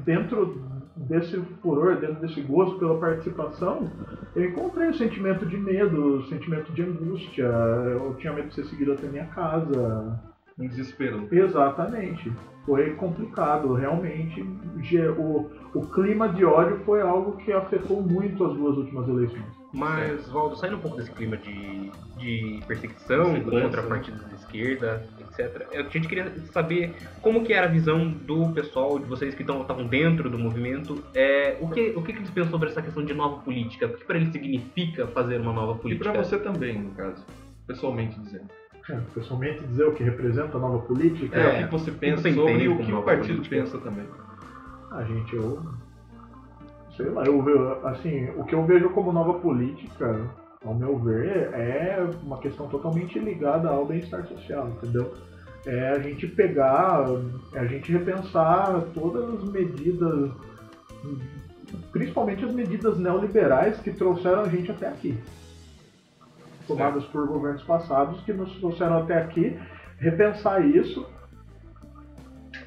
dentro 0.04 0.60
desse 0.96 1.40
furor, 1.62 1.96
dentro 1.96 2.20
desse 2.20 2.40
gosto 2.42 2.78
pela 2.78 2.98
participação, 2.98 3.90
eu 4.34 4.50
encontrei 4.50 4.88
o 4.88 4.94
sentimento 4.94 5.46
de 5.46 5.56
medo, 5.56 6.18
o 6.18 6.22
sentimento 6.24 6.70
de 6.72 6.82
angústia. 6.82 7.44
Eu 7.44 8.14
tinha 8.18 8.32
medo 8.32 8.48
de 8.48 8.54
ser 8.54 8.64
seguido 8.64 8.92
até 8.92 9.06
minha 9.06 9.26
casa. 9.26 10.20
Um 10.58 10.66
desespero. 10.66 11.26
Exatamente. 11.30 12.30
Foi 12.64 12.90
complicado, 12.94 13.72
realmente. 13.74 14.42
O, 15.18 15.50
o 15.74 15.86
clima 15.92 16.28
de 16.28 16.44
ódio 16.44 16.80
foi 16.84 17.00
algo 17.00 17.36
que 17.38 17.52
afetou 17.52 18.02
muito 18.02 18.44
as 18.44 18.54
duas 18.54 18.76
últimas 18.76 19.08
eleições. 19.08 19.44
Mas, 19.76 20.26
Valdo, 20.28 20.56
saindo 20.56 20.76
um 20.76 20.80
pouco 20.80 20.96
desse 20.96 21.10
clima 21.10 21.36
de, 21.36 21.90
de 22.16 22.60
perseguição 22.66 23.38
contra 23.42 23.82
partidos 23.82 24.26
de 24.26 24.34
esquerda, 24.36 25.06
etc. 25.20 25.68
A 25.70 25.82
gente 25.82 26.08
queria 26.08 26.32
saber 26.50 26.94
como 27.20 27.44
que 27.44 27.52
era 27.52 27.66
a 27.66 27.68
visão 27.68 28.08
do 28.08 28.54
pessoal, 28.54 28.98
de 28.98 29.04
vocês 29.04 29.34
que 29.34 29.42
estavam 29.42 29.86
dentro 29.86 30.30
do 30.30 30.38
movimento, 30.38 31.04
é, 31.14 31.58
o, 31.60 31.68
que, 31.68 31.92
o 31.94 32.02
que, 32.02 32.14
que 32.14 32.20
eles 32.20 32.30
pensam 32.30 32.52
sobre 32.52 32.70
essa 32.70 32.80
questão 32.80 33.04
de 33.04 33.12
nova 33.12 33.42
política? 33.42 33.84
O 33.84 33.90
que 33.90 34.04
para 34.06 34.16
eles 34.16 34.32
significa 34.32 35.06
fazer 35.08 35.42
uma 35.42 35.52
nova 35.52 35.74
política? 35.74 36.08
E 36.08 36.12
para 36.12 36.22
você 36.22 36.38
também, 36.38 36.78
no 36.78 36.92
caso, 36.92 37.22
pessoalmente 37.66 38.18
dizendo. 38.18 38.48
É, 38.88 38.98
pessoalmente 39.12 39.62
dizer 39.62 39.84
o 39.84 39.92
que 39.92 40.02
representa 40.02 40.56
a 40.56 40.60
nova 40.60 40.78
política. 40.78 41.38
É, 41.38 41.64
o 41.64 41.66
que 41.66 41.72
você 41.72 41.90
pensa 41.90 42.32
sobre 42.32 42.64
e 42.64 42.68
o 42.68 42.78
que 42.78 42.90
o 42.90 43.02
partido 43.02 43.42
política? 43.42 43.56
pensa 43.56 43.78
também. 43.78 44.06
A 44.90 45.04
gente, 45.04 45.36
eu. 45.36 45.62
Sei 46.96 47.10
lá, 47.10 47.24
eu 47.24 47.86
assim, 47.86 48.30
o 48.36 48.44
que 48.44 48.54
eu 48.54 48.64
vejo 48.64 48.90
como 48.90 49.12
nova 49.12 49.34
política 49.34 50.30
ao 50.64 50.74
meu 50.74 50.98
ver, 50.98 51.52
é 51.52 52.04
uma 52.22 52.38
questão 52.38 52.68
totalmente 52.68 53.18
ligada 53.18 53.68
ao 53.68 53.86
bem-estar 53.86 54.26
social, 54.26 54.68
entendeu? 54.68 55.14
É 55.64 55.90
a 55.90 55.98
gente 55.98 56.26
pegar, 56.26 57.06
é 57.54 57.60
a 57.60 57.66
gente 57.66 57.92
repensar 57.92 58.82
todas 58.94 59.34
as 59.34 59.48
medidas, 59.50 60.30
principalmente 61.92 62.44
as 62.44 62.52
medidas 62.52 62.98
neoliberais 62.98 63.78
que 63.78 63.92
trouxeram 63.92 64.42
a 64.42 64.48
gente 64.48 64.70
até 64.70 64.88
aqui. 64.88 65.16
Tomadas 66.66 67.04
por 67.06 67.26
governos 67.28 67.62
passados 67.62 68.20
que 68.22 68.32
nos 68.32 68.52
trouxeram 68.56 68.98
até 68.98 69.18
aqui, 69.18 69.56
repensar 69.98 70.66
isso 70.66 71.06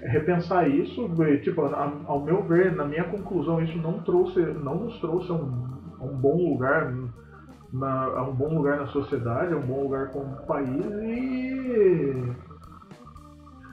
repensar 0.01 0.67
isso, 0.67 1.09
tipo, 1.43 1.61
ao 1.61 2.23
meu 2.23 2.43
ver, 2.43 2.75
na 2.75 2.85
minha 2.85 3.03
conclusão, 3.03 3.61
isso 3.61 3.77
não 3.77 3.99
trouxe, 3.99 4.39
não 4.39 4.75
nos 4.75 4.99
trouxe 4.99 5.31
um, 5.31 5.67
um 6.01 6.15
bom 6.15 6.51
lugar 6.51 6.93
na, 7.71 8.05
é 8.15 8.21
um 8.21 8.33
bom 8.33 8.55
lugar 8.55 8.77
na 8.77 8.87
sociedade, 8.87 9.53
é 9.53 9.55
um 9.55 9.61
bom 9.61 9.83
lugar 9.83 10.09
como 10.09 10.35
país 10.47 10.85
e. 10.85 12.33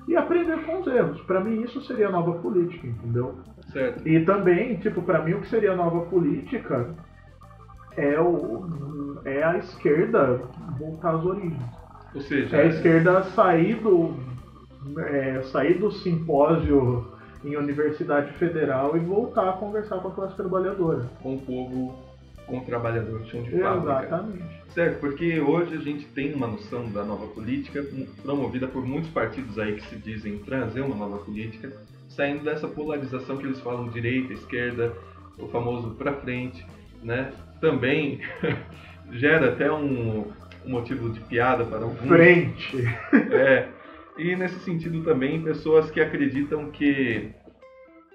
e 0.09 0.16
aprender 0.16 0.64
com 0.64 0.80
os 0.80 0.87
erros. 0.87 1.21
Para 1.23 1.40
mim, 1.40 1.62
isso 1.62 1.80
seria 1.83 2.11
nova 2.11 2.35
política, 2.35 2.87
entendeu? 2.87 3.37
Certo. 3.73 4.06
E 4.06 4.25
também, 4.25 4.76
tipo, 4.76 5.02
para 5.02 5.23
mim, 5.23 5.35
o 5.35 5.40
que 5.40 5.49
seria 5.49 5.75
nova 5.75 6.00
política 6.06 6.95
é, 7.97 8.21
o, 8.21 9.21
é 9.25 9.42
a 9.42 9.56
esquerda 9.59 10.40
voltar 10.78 11.14
às 11.14 11.25
origens. 11.25 11.87
Ou 12.14 12.21
seja, 12.21 12.56
é 12.56 12.62
a 12.62 12.66
esquerda 12.66 13.23
sair 13.25 13.76
do, 13.76 14.14
é, 14.99 15.43
sair 15.45 15.78
do 15.78 15.90
simpósio 15.90 17.07
em 17.45 17.57
Universidade 17.57 18.33
Federal 18.35 18.97
e 18.97 19.00
voltar 19.00 19.49
a 19.49 19.52
conversar 19.52 19.99
com 19.99 20.09
a 20.09 20.11
classe 20.12 20.37
trabalhadora. 20.37 21.09
Com 21.23 21.35
o 21.35 21.40
povo 21.40 22.07
com 22.47 22.59
o 22.59 22.64
trabalhador 22.64 23.25
chão 23.26 23.43
de 23.43 23.50
fábrica. 23.61 24.07
Exatamente. 24.07 24.45
Certo, 24.69 25.00
porque 25.00 25.40
hoje 25.40 25.75
a 25.75 25.81
gente 25.81 26.07
tem 26.07 26.33
uma 26.33 26.47
noção 26.47 26.88
da 26.90 27.02
nova 27.02 27.26
política 27.26 27.85
promovida 28.23 28.69
por 28.69 28.87
muitos 28.87 29.11
partidos 29.11 29.59
aí 29.59 29.75
que 29.75 29.87
se 29.87 29.97
dizem 29.97 30.38
trazer 30.38 30.83
uma 30.83 30.95
nova 30.95 31.19
política, 31.19 31.73
saindo 32.09 32.45
dessa 32.45 32.69
polarização 32.69 33.37
que 33.37 33.47
eles 33.47 33.61
falam 33.61 33.88
direita, 33.88 34.33
esquerda, 34.33 34.93
o 35.38 35.49
famoso 35.49 35.90
para 35.90 36.12
frente, 36.14 36.64
né? 37.02 37.33
Também 37.61 38.21
gera 39.12 39.50
até 39.50 39.71
um, 39.73 40.21
um, 40.64 40.71
motivo 40.71 41.11
de 41.11 41.21
piada 41.21 41.64
para 41.64 41.85
alguns. 41.85 42.07
Frente. 42.07 42.85
É. 43.33 43.69
E 44.19 44.35
nesse 44.35 44.59
sentido 44.61 45.03
também 45.03 45.43
pessoas 45.43 45.91
que 45.91 46.01
acreditam 46.01 46.71
que 46.71 47.31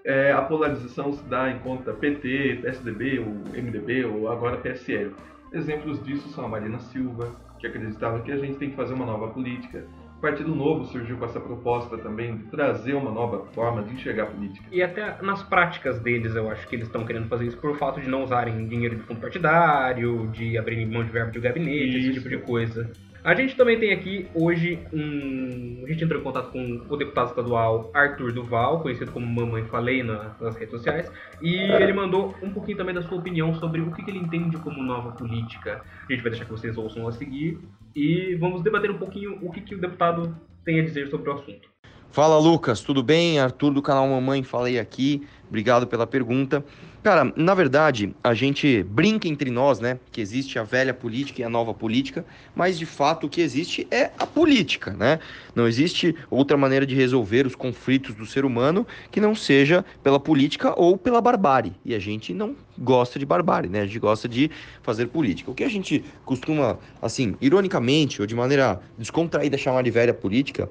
é, 0.04 0.32
a 0.32 0.42
polarização 0.42 1.14
se 1.14 1.24
dá 1.26 1.52
em 1.52 1.60
conta 1.60 1.94
PT, 1.94 2.60
PSDB, 2.62 3.20
o 3.20 3.30
MDB 3.54 4.06
ou 4.06 4.32
agora 4.32 4.58
PSL. 4.58 5.12
Exemplos 5.54 6.04
disso 6.04 6.30
são 6.30 6.46
a 6.46 6.48
Marina 6.48 6.80
Silva, 6.80 7.32
que 7.60 7.68
acreditava 7.68 8.22
que 8.22 8.32
a 8.32 8.38
gente 8.38 8.58
tem 8.58 8.72
que 8.72 8.76
fazer 8.76 8.94
uma 8.94 9.06
nova 9.06 9.28
política. 9.28 9.86
O 10.18 10.22
Partido 10.22 10.54
Novo 10.56 10.86
surgiu 10.86 11.18
com 11.18 11.26
essa 11.26 11.40
proposta 11.40 11.98
também 11.98 12.38
de 12.38 12.44
trazer 12.46 12.94
uma 12.94 13.12
nova 13.12 13.46
forma 13.54 13.84
de 13.84 13.94
enxergar 13.94 14.24
a 14.24 14.26
política. 14.28 14.66
E 14.72 14.82
até 14.82 15.20
nas 15.22 15.42
práticas 15.44 16.00
deles, 16.00 16.36
eu 16.36 16.50
acho 16.50 16.68
que 16.68 16.76
eles 16.76 16.88
estão 16.88 17.04
querendo 17.04 17.28
fazer 17.28 17.46
isso 17.46 17.58
por 17.58 17.76
fato 17.78 18.00
de 18.00 18.08
não 18.08 18.24
usarem 18.24 18.68
dinheiro 18.68 18.96
de 18.96 19.02
fundo 19.04 19.20
partidário, 19.20 20.28
de 20.28 20.58
abrir 20.58 20.86
mão 20.86 21.04
de 21.04 21.12
verbo 21.12 21.32
de 21.32 21.40
gabinete, 21.40 21.98
isso. 21.98 21.98
esse 21.98 22.14
tipo 22.14 22.30
de 22.30 22.38
coisa. 22.38 22.92
A 23.24 23.36
gente 23.36 23.56
também 23.56 23.80
tem 23.80 23.94
aqui 23.94 24.28
hoje 24.34 24.80
um. 24.92 25.84
A 25.86 25.88
gente 25.88 26.04
entrou 26.04 26.20
em 26.20 26.24
contato 26.24 26.52
com 26.52 26.82
o 26.90 26.98
deputado 26.98 27.30
estadual 27.30 27.92
Arthur 27.94 28.34
Duval, 28.34 28.80
conhecido 28.80 29.12
como 29.12 29.28
Mamãe 29.28 29.64
Falei 29.66 30.02
na, 30.02 30.36
nas 30.42 30.56
redes 30.56 30.72
sociais, 30.72 31.12
e 31.40 31.56
ele 31.56 31.94
mandou 31.94 32.36
um 32.42 32.50
pouquinho 32.52 32.78
também 32.78 32.96
da 32.96 33.04
sua 33.04 33.20
opinião 33.20 33.54
sobre 33.54 33.80
o 33.80 33.92
que, 33.92 34.04
que 34.04 34.10
ele 34.10 34.18
entende 34.18 34.58
como 34.58 34.82
nova 34.82 35.12
política. 35.12 35.84
A 36.10 36.12
gente 36.12 36.24
vai 36.24 36.32
deixar 36.32 36.46
que 36.46 36.52
vocês 36.52 36.76
ouçam 36.76 37.08
a 37.08 37.12
seguir 37.12 37.60
e 37.96 38.36
vamos 38.40 38.64
debater 38.64 38.90
um 38.90 38.98
pouquinho 38.98 39.38
o 39.44 39.52
que, 39.52 39.62
que 39.62 39.76
o 39.76 39.80
deputado 39.80 40.36
tem 40.66 40.80
a 40.80 40.84
dizer 40.84 41.08
sobre 41.10 41.30
o 41.30 41.34
assunto. 41.34 41.70
Fala 42.10 42.38
Lucas, 42.40 42.82
tudo 42.82 43.04
bem? 43.04 43.40
Arthur 43.40 43.72
do 43.72 43.82
canal 43.82 44.08
Mamãe 44.08 44.44
Falei 44.44 44.80
aqui, 44.80 45.26
obrigado 45.52 45.86
pela 45.86 46.08
pergunta. 46.08 46.64
Cara, 47.04 47.34
na 47.36 47.54
verdade, 47.54 48.16
a 48.24 48.34
gente 48.34 48.84
brinca 48.84 49.28
entre 49.28 49.52
nós, 49.52 49.80
né? 49.80 50.00
Que 50.12 50.22
existe 50.22 50.58
a 50.58 50.64
velha 50.64 50.94
política 50.94 51.42
e 51.42 51.44
a 51.44 51.50
nova 51.50 51.74
política, 51.74 52.24
mas 52.56 52.80
de 52.80 52.86
fato 52.86 53.26
o 53.26 53.30
que 53.30 53.42
existe 53.42 53.86
é 53.92 54.12
a 54.18 54.26
política, 54.26 54.92
né? 54.92 55.20
Não 55.54 55.68
existe 55.68 56.16
outra 56.30 56.56
maneira 56.56 56.86
de 56.86 56.96
resolver 56.96 57.46
os 57.46 57.56
conflitos 57.56 58.16
do 58.16 58.26
ser 58.26 58.46
humano 58.46 58.88
que 59.12 59.20
não 59.20 59.36
seja 59.36 59.84
pela 60.02 60.20
política 60.20 60.74
ou 60.80 60.96
pela 60.96 61.20
barbárie. 61.20 61.74
E 61.84 61.94
a 61.94 62.00
gente 62.00 62.34
não 62.34 62.56
gosta 62.78 63.20
de 63.20 63.26
barbárie, 63.26 63.70
né? 63.70 63.82
A 63.82 63.86
gente 63.86 64.00
gosta 64.00 64.30
de 64.30 64.50
fazer 64.82 65.08
política. 65.08 65.52
O 65.52 65.56
que 65.56 65.64
a 65.64 65.70
gente 65.70 66.06
costuma, 66.24 66.80
assim, 67.02 67.36
ironicamente 67.42 68.22
ou 68.22 68.28
de 68.28 68.36
maneira 68.36 68.80
descontraída 68.98 69.58
chamar 69.58 69.82
de 69.82 69.92
velha 69.92 70.14
política 70.14 70.70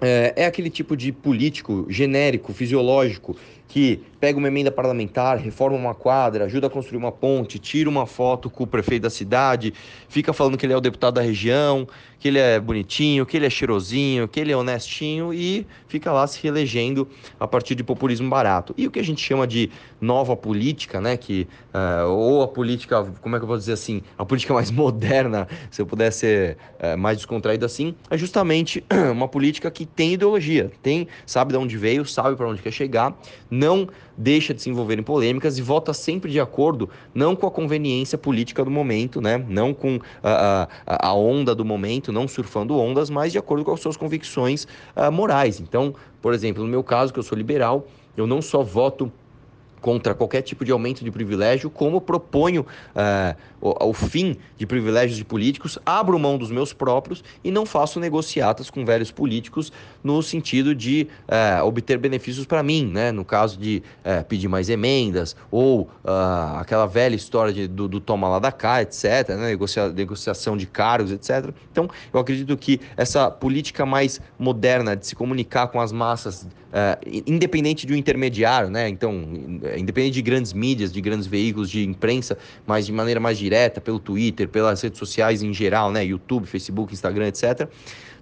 é, 0.00 0.32
aquele 0.46 0.70
tipo 0.70 0.96
de 0.96 1.12
político 1.12 1.86
genérico, 1.88 2.52
fisiológico, 2.52 3.36
que 3.68 4.00
pega 4.26 4.40
uma 4.40 4.48
emenda 4.48 4.72
parlamentar, 4.72 5.38
reforma 5.38 5.78
uma 5.78 5.94
quadra, 5.94 6.46
ajuda 6.46 6.66
a 6.66 6.70
construir 6.70 6.98
uma 6.98 7.12
ponte, 7.12 7.60
tira 7.60 7.88
uma 7.88 8.06
foto 8.06 8.50
com 8.50 8.64
o 8.64 8.66
prefeito 8.66 9.04
da 9.04 9.10
cidade, 9.10 9.72
fica 10.08 10.32
falando 10.32 10.58
que 10.58 10.66
ele 10.66 10.72
é 10.72 10.76
o 10.76 10.80
deputado 10.80 11.14
da 11.14 11.20
região, 11.20 11.86
que 12.18 12.26
ele 12.26 12.38
é 12.40 12.58
bonitinho, 12.58 13.24
que 13.24 13.36
ele 13.36 13.46
é 13.46 13.50
cheirosinho, 13.50 14.26
que 14.26 14.40
ele 14.40 14.50
é 14.50 14.56
honestinho 14.56 15.32
e 15.32 15.64
fica 15.86 16.10
lá 16.10 16.26
se 16.26 16.42
reelegendo 16.42 17.08
a 17.38 17.46
partir 17.46 17.76
de 17.76 17.84
populismo 17.84 18.28
barato. 18.28 18.74
E 18.76 18.86
o 18.86 18.90
que 18.90 18.98
a 18.98 19.04
gente 19.04 19.22
chama 19.22 19.46
de 19.46 19.70
nova 20.00 20.36
política, 20.36 21.00
né, 21.00 21.16
que 21.16 21.46
uh, 21.72 22.08
ou 22.08 22.42
a 22.42 22.48
política, 22.48 23.04
como 23.20 23.36
é 23.36 23.38
que 23.38 23.44
eu 23.44 23.48
vou 23.48 23.56
dizer 23.56 23.74
assim, 23.74 24.02
a 24.18 24.24
política 24.24 24.52
mais 24.52 24.70
moderna, 24.72 25.46
se 25.70 25.80
eu 25.80 25.86
puder 25.86 26.10
ser 26.10 26.56
uh, 26.80 26.98
mais 26.98 27.18
descontraído 27.18 27.64
assim, 27.64 27.94
é 28.10 28.18
justamente 28.18 28.84
uma 29.12 29.28
política 29.28 29.70
que 29.70 29.86
tem 29.86 30.14
ideologia, 30.14 30.72
tem, 30.82 31.06
sabe 31.24 31.52
de 31.52 31.58
onde 31.58 31.76
veio, 31.76 32.04
sabe 32.04 32.34
para 32.34 32.48
onde 32.48 32.60
quer 32.60 32.72
chegar, 32.72 33.16
não 33.48 33.86
deixa 34.16 34.54
de 34.54 34.62
se 34.62 34.70
envolver 34.70 34.98
em 34.98 35.02
polêmicas 35.02 35.58
e 35.58 35.62
vota 35.62 35.92
sempre 35.92 36.30
de 36.30 36.40
acordo, 36.40 36.88
não 37.14 37.36
com 37.36 37.46
a 37.46 37.50
conveniência 37.50 38.16
política 38.16 38.64
do 38.64 38.70
momento, 38.70 39.20
né? 39.20 39.44
não 39.48 39.74
com 39.74 39.98
a, 40.22 40.68
a, 40.86 41.08
a 41.08 41.14
onda 41.14 41.54
do 41.54 41.64
momento, 41.64 42.12
não 42.12 42.26
surfando 42.26 42.78
ondas, 42.78 43.10
mas 43.10 43.32
de 43.32 43.38
acordo 43.38 43.64
com 43.64 43.72
as 43.72 43.80
suas 43.80 43.96
convicções 43.96 44.66
uh, 44.96 45.10
morais. 45.12 45.60
Então, 45.60 45.94
por 46.22 46.32
exemplo, 46.32 46.62
no 46.62 46.68
meu 46.68 46.82
caso, 46.82 47.12
que 47.12 47.18
eu 47.18 47.22
sou 47.22 47.36
liberal, 47.36 47.86
eu 48.16 48.26
não 48.26 48.40
só 48.40 48.62
voto 48.62 49.12
contra 49.86 50.16
qualquer 50.16 50.42
tipo 50.42 50.64
de 50.64 50.72
aumento 50.72 51.04
de 51.04 51.12
privilégio, 51.12 51.70
como 51.70 52.00
proponho 52.00 52.62
uh, 52.62 53.36
o, 53.60 53.90
o, 53.90 53.92
fim 53.92 54.36
de 54.56 54.66
privilégios 54.66 55.16
de 55.16 55.24
políticos, 55.24 55.78
abro 55.86 56.18
mão 56.18 56.36
dos 56.36 56.50
meus 56.50 56.72
próprios 56.72 57.22
e 57.44 57.52
não 57.52 57.64
faço 57.64 58.00
negociatas 58.00 58.68
com 58.68 58.84
velhos 58.84 59.12
políticos 59.12 59.72
no 60.02 60.20
sentido 60.24 60.74
de 60.74 61.06
uh, 61.28 61.64
obter 61.64 61.98
benefícios 61.98 62.46
para 62.46 62.64
mim, 62.64 62.90
né? 62.92 63.12
no 63.12 63.24
caso 63.24 63.56
de 63.56 63.80
uh, 64.04 64.24
pedir 64.24 64.48
mais 64.48 64.68
emendas 64.68 65.36
ou 65.52 65.88
aquela 66.58 66.86
velha 66.86 67.14
história 67.14 67.52
de, 67.52 67.68
do, 67.68 67.86
do, 67.86 68.00
toma 68.00 68.28
lá 68.28 68.40
da 68.40 68.50
cá, 68.50 68.82
etc., 68.82 69.28
né? 69.28 69.46
Negocia, 69.48 69.88
negociação 69.88 70.56
de 70.56 70.66
cargos, 70.66 71.12
etc. 71.12 71.50
Então, 71.70 71.88
eu 72.12 72.18
acredito 72.18 72.56
que 72.56 72.80
essa 72.96 73.30
política 73.30 73.86
mais 73.86 74.20
moderna 74.36 74.96
de 74.96 75.06
se 75.06 75.14
comunicar 75.14 75.68
com 75.68 75.80
as 75.80 75.92
massas, 75.92 76.46
independente 77.26 77.86
de 77.86 77.92
um 77.92 77.96
intermediário, 77.96 78.70
né? 78.70 78.88
então, 78.88 79.12
independente 79.78 80.14
de 80.14 80.22
grandes 80.22 80.52
mídias, 80.52 80.92
de 80.92 81.00
grandes 81.00 81.26
veículos 81.26 81.70
de 81.70 81.84
imprensa, 81.84 82.36
mas 82.66 82.86
de 82.86 82.92
maneira 82.92 83.20
mais 83.20 83.38
direta, 83.38 83.80
pelo 83.80 83.98
Twitter, 83.98 84.48
pelas 84.48 84.80
redes 84.80 84.98
sociais 84.98 85.42
em 85.42 85.52
geral, 85.52 85.90
né, 85.90 86.04
YouTube, 86.04 86.46
Facebook, 86.46 86.92
Instagram, 86.92 87.28
etc., 87.28 87.68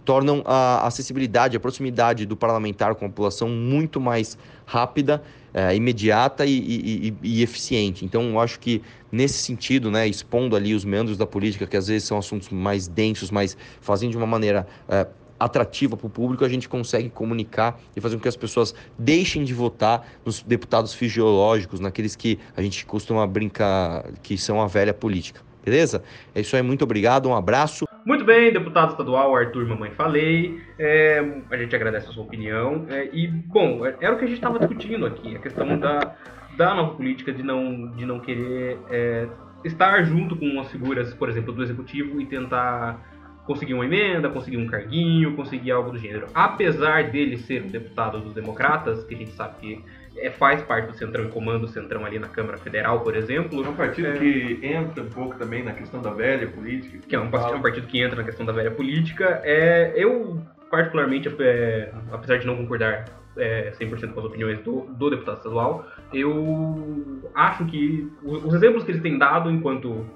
tornam 0.04 0.42
a 0.44 0.86
acessibilidade, 0.86 1.56
a 1.56 1.60
proximidade 1.60 2.26
do 2.26 2.36
parlamentar 2.36 2.94
com 2.94 3.06
a 3.06 3.08
população 3.08 3.48
muito 3.48 4.00
mais 4.00 4.36
rápida, 4.66 5.22
é, 5.52 5.74
imediata 5.74 6.44
e, 6.44 6.58
e, 6.58 7.14
e, 7.22 7.42
eficiente. 7.42 8.04
Então, 8.04 8.30
eu 8.30 8.40
acho 8.40 8.58
que 8.58 8.82
nesse 9.10 9.38
sentido, 9.38 9.90
né, 9.90 10.06
expondo 10.06 10.56
ali 10.56 10.74
os 10.74 10.84
meandros 10.84 11.16
da 11.16 11.26
política, 11.26 11.66
que 11.66 11.76
às 11.76 11.86
vezes 11.86 12.06
são 12.06 12.18
assuntos 12.18 12.48
mais 12.50 12.88
densos, 12.88 13.30
mas 13.30 13.56
fazendo 13.80 14.10
de 14.10 14.16
uma 14.16 14.26
maneira 14.26 14.66
é, 14.88 15.06
atrativa 15.38 15.96
para 15.96 16.06
o 16.06 16.10
público, 16.10 16.44
a 16.44 16.48
gente 16.48 16.68
consegue 16.68 17.10
comunicar 17.10 17.78
e 17.94 18.00
fazer 18.00 18.16
com 18.16 18.22
que 18.22 18.28
as 18.28 18.36
pessoas 18.36 18.74
deixem 18.98 19.44
de 19.44 19.52
votar 19.52 20.06
nos 20.24 20.42
deputados 20.42 20.94
fisiológicos, 20.94 21.80
naqueles 21.80 22.16
que 22.16 22.38
a 22.56 22.62
gente 22.62 22.84
costuma 22.86 23.26
brincar 23.26 24.04
que 24.22 24.38
são 24.38 24.60
a 24.60 24.66
velha 24.66 24.94
política. 24.94 25.40
Beleza? 25.64 26.02
É 26.34 26.42
isso 26.42 26.54
aí, 26.54 26.62
muito 26.62 26.84
obrigado, 26.84 27.26
um 27.26 27.34
abraço. 27.34 27.86
Muito 28.04 28.22
bem, 28.22 28.52
deputado 28.52 28.90
estadual 28.90 29.34
Arthur 29.34 29.66
Mamãe 29.66 29.90
Falei, 29.92 30.60
é, 30.78 31.24
a 31.50 31.56
gente 31.56 31.74
agradece 31.74 32.08
a 32.08 32.12
sua 32.12 32.22
opinião. 32.22 32.84
É, 32.90 33.08
e, 33.10 33.26
bom, 33.26 33.80
era 33.86 34.14
o 34.14 34.18
que 34.18 34.24
a 34.24 34.28
gente 34.28 34.36
estava 34.36 34.58
discutindo 34.58 35.06
aqui, 35.06 35.34
a 35.34 35.38
questão 35.38 35.78
da, 35.78 36.14
da 36.54 36.74
nova 36.74 36.94
política 36.94 37.32
de 37.32 37.42
não, 37.42 37.88
de 37.92 38.04
não 38.04 38.20
querer 38.20 38.78
é, 38.90 39.26
estar 39.64 40.04
junto 40.04 40.36
com 40.36 40.60
as 40.60 40.70
figuras, 40.70 41.14
por 41.14 41.30
exemplo, 41.30 41.50
do 41.52 41.62
executivo 41.62 42.20
e 42.20 42.26
tentar 42.26 43.00
conseguir 43.46 43.74
uma 43.74 43.84
emenda, 43.84 44.28
conseguir 44.28 44.56
um 44.56 44.66
carguinho, 44.66 45.34
conseguir 45.36 45.70
algo 45.70 45.90
do 45.90 45.98
gênero. 45.98 46.26
Apesar 46.34 47.10
dele 47.10 47.36
ser 47.36 47.62
um 47.62 47.68
deputado 47.68 48.18
dos 48.20 48.32
democratas, 48.32 49.04
que 49.04 49.14
a 49.14 49.18
gente 49.18 49.32
sabe 49.32 49.54
que 49.60 49.84
é, 50.16 50.30
faz 50.30 50.62
parte 50.62 50.86
do 50.86 50.96
Centrão 50.96 51.24
e 51.24 51.28
comanda 51.28 51.64
o 51.64 51.68
Centrão 51.68 52.04
ali 52.04 52.18
na 52.18 52.28
Câmara 52.28 52.56
Federal, 52.58 53.00
por 53.00 53.14
exemplo. 53.16 53.64
É 53.64 53.68
um 53.68 53.74
partido 53.74 54.08
é, 54.08 54.12
que 54.12 54.60
entra 54.62 55.02
um 55.02 55.10
pouco 55.10 55.36
também 55.36 55.62
na 55.62 55.72
questão 55.72 56.00
da 56.00 56.10
velha 56.10 56.46
política. 56.46 56.98
Que 57.06 57.14
é 57.14 57.20
um, 57.20 57.30
partido, 57.30 57.54
é 57.54 57.56
um 57.56 57.62
partido 57.62 57.86
que 57.86 58.00
entra 58.00 58.16
na 58.16 58.24
questão 58.24 58.46
da 58.46 58.52
velha 58.52 58.70
política. 58.70 59.40
É, 59.44 59.92
eu, 59.94 60.40
particularmente, 60.70 61.28
é, 61.40 61.92
apesar 62.12 62.38
de 62.38 62.46
não 62.46 62.56
concordar 62.56 63.04
é, 63.36 63.72
100% 63.78 64.12
com 64.12 64.20
as 64.20 64.26
opiniões 64.26 64.60
do, 64.60 64.82
do, 64.82 65.10
deputado 65.10 65.38
estadual, 65.38 65.86
eu 66.12 67.22
acho 67.34 67.64
que 67.66 68.10
os 68.22 68.54
exemplos 68.54 68.84
que 68.84 68.92
eles 68.92 69.02
têm 69.02 69.18
dado 69.18 69.50
enquanto, 69.50 70.06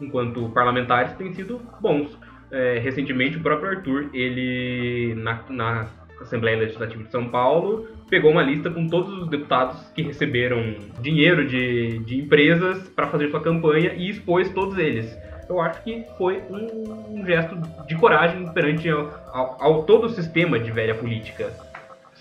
enquanto 0.00 0.48
parlamentares 0.50 1.12
têm 1.14 1.34
sido 1.34 1.60
bons 1.80 2.16
é, 2.50 2.78
recentemente 2.78 3.36
o 3.36 3.40
próprio 3.40 3.70
Arthur, 3.70 4.10
ele 4.12 5.14
na, 5.16 5.42
na 5.50 5.88
Assembleia 6.20 6.58
Legislativa 6.58 7.02
de 7.04 7.10
São 7.10 7.28
Paulo, 7.28 7.86
pegou 8.08 8.30
uma 8.30 8.42
lista 8.42 8.70
com 8.70 8.86
todos 8.88 9.12
os 9.22 9.28
deputados 9.28 9.80
que 9.94 10.02
receberam 10.02 10.76
dinheiro 11.00 11.46
de, 11.46 11.98
de 12.00 12.18
empresas 12.18 12.88
para 12.88 13.06
fazer 13.06 13.30
sua 13.30 13.40
campanha 13.40 13.92
e 13.94 14.10
expôs 14.10 14.48
todos 14.50 14.78
eles. 14.78 15.16
Eu 15.48 15.60
acho 15.60 15.82
que 15.82 16.04
foi 16.18 16.42
um, 16.50 17.20
um 17.20 17.24
gesto 17.24 17.56
de 17.86 17.96
coragem 17.96 18.52
perante 18.52 18.88
ao, 18.88 19.08
ao, 19.32 19.62
ao, 19.62 19.82
todo 19.84 20.04
o 20.04 20.10
sistema 20.10 20.58
de 20.58 20.70
velha 20.70 20.94
política. 20.94 21.50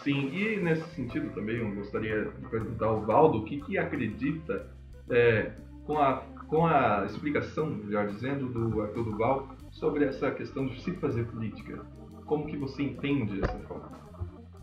Sim, 0.03 0.29
e 0.33 0.57
nesse 0.57 0.83
sentido 0.95 1.29
também 1.33 1.57
eu 1.57 1.69
gostaria 1.75 2.25
de 2.25 2.49
perguntar 2.49 2.85
ao 2.85 3.01
Valdo 3.01 3.39
o 3.39 3.43
que, 3.43 3.59
que 3.59 3.77
acredita 3.77 4.67
é, 5.09 5.51
com, 5.85 5.99
a, 5.99 6.23
com 6.47 6.65
a 6.65 7.05
explicação, 7.05 7.67
melhor 7.67 8.07
dizendo, 8.07 8.47
do 8.47 8.81
Arthur 8.81 9.03
Duval 9.03 9.47
sobre 9.71 10.05
essa 10.05 10.31
questão 10.31 10.65
de 10.65 10.81
se 10.81 10.91
fazer 10.93 11.25
política. 11.25 11.85
Como 12.25 12.45
que 12.45 12.57
você 12.57 12.83
entende 12.83 13.41
essa 13.43 13.57
forma? 13.59 13.91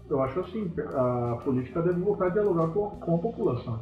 Eu 0.08 0.22
acho 0.22 0.40
assim, 0.40 0.70
a 0.78 1.36
política 1.44 1.80
deve 1.82 2.00
voltar 2.00 2.26
a 2.26 2.30
dialogar 2.30 2.68
com, 2.68 2.90
com 2.90 3.14
a 3.14 3.18
população. 3.18 3.80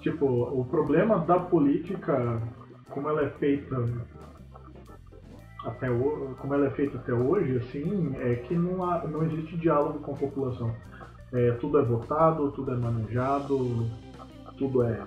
Tipo, 0.00 0.26
o 0.26 0.64
problema 0.66 1.18
da 1.20 1.38
política, 1.38 2.40
como 2.90 3.08
ela 3.08 3.22
é 3.22 3.30
feita 3.30 3.76
até 5.64 5.88
como 5.88 6.54
ela 6.54 6.66
é 6.66 6.70
feita 6.70 6.98
até 6.98 7.12
hoje, 7.12 7.56
assim, 7.56 8.14
é 8.18 8.34
que 8.34 8.54
não, 8.54 8.84
há, 8.84 9.06
não 9.06 9.24
existe 9.24 9.56
diálogo 9.56 9.98
com 10.00 10.12
a 10.12 10.16
população. 10.16 10.74
É, 11.32 11.52
tudo 11.52 11.78
é 11.78 11.82
votado, 11.82 12.50
tudo 12.52 12.72
é 12.72 12.76
manejado, 12.76 13.90
tudo 14.58 14.82
é 14.82 15.02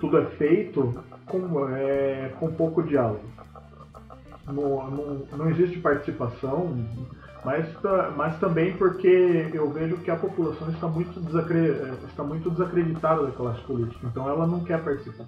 tudo 0.00 0.18
é 0.18 0.24
feito 0.36 1.04
com, 1.26 1.68
é, 1.68 2.32
com 2.40 2.50
pouco 2.52 2.82
diálogo. 2.82 3.20
Não, 4.46 4.90
não, 4.90 5.26
não 5.36 5.50
existe 5.50 5.78
participação, 5.78 6.74
mas, 7.44 7.66
mas 8.16 8.38
também 8.40 8.76
porque 8.76 9.50
eu 9.52 9.70
vejo 9.70 9.98
que 9.98 10.10
a 10.10 10.16
população 10.16 10.68
está 10.70 10.88
muito, 10.88 11.20
desacre, 11.20 11.68
está 12.08 12.24
muito 12.24 12.50
desacreditada 12.50 13.26
da 13.26 13.32
classe 13.32 13.60
política, 13.62 14.06
então 14.06 14.28
ela 14.28 14.46
não 14.46 14.64
quer 14.64 14.82
participar. 14.82 15.26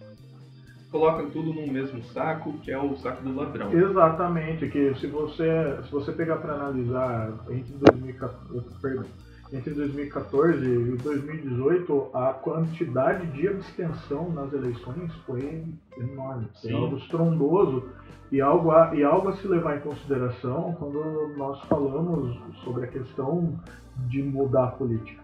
Colocam 0.90 1.30
tudo 1.30 1.54
no 1.54 1.72
mesmo 1.72 2.02
saco, 2.12 2.52
que 2.58 2.70
é 2.70 2.78
o 2.78 2.94
saco 2.98 3.22
do 3.22 3.35
ladrão. 3.35 3.72
Exatamente, 3.72 4.68
que 4.68 4.94
se 4.96 5.06
você, 5.06 5.78
se 5.85 5.90
você 5.90 6.12
pegar 6.12 6.37
para 6.37 6.54
analisar 6.54 7.32
entre 7.48 7.72
2014, 7.72 8.66
perdão, 8.82 9.04
entre 9.52 9.74
2014 9.74 10.64
e 10.64 10.96
2018, 10.96 12.10
a 12.14 12.32
quantidade 12.32 13.26
de 13.32 13.48
abstenção 13.48 14.30
nas 14.30 14.52
eleições 14.52 15.12
foi 15.26 15.64
enorme. 15.98 16.48
Foi 16.60 16.70
Sim. 16.70 16.76
algo 16.76 16.96
estrondoso 16.96 17.88
e 18.30 18.40
algo, 18.40 18.70
a, 18.70 18.94
e 18.94 19.04
algo 19.04 19.28
a 19.28 19.36
se 19.36 19.46
levar 19.46 19.76
em 19.76 19.80
consideração 19.80 20.74
quando 20.78 21.36
nós 21.36 21.60
falamos 21.64 22.34
sobre 22.64 22.84
a 22.84 22.88
questão 22.88 23.60
de 24.08 24.22
mudar 24.22 24.64
a 24.64 24.68
política. 24.68 25.22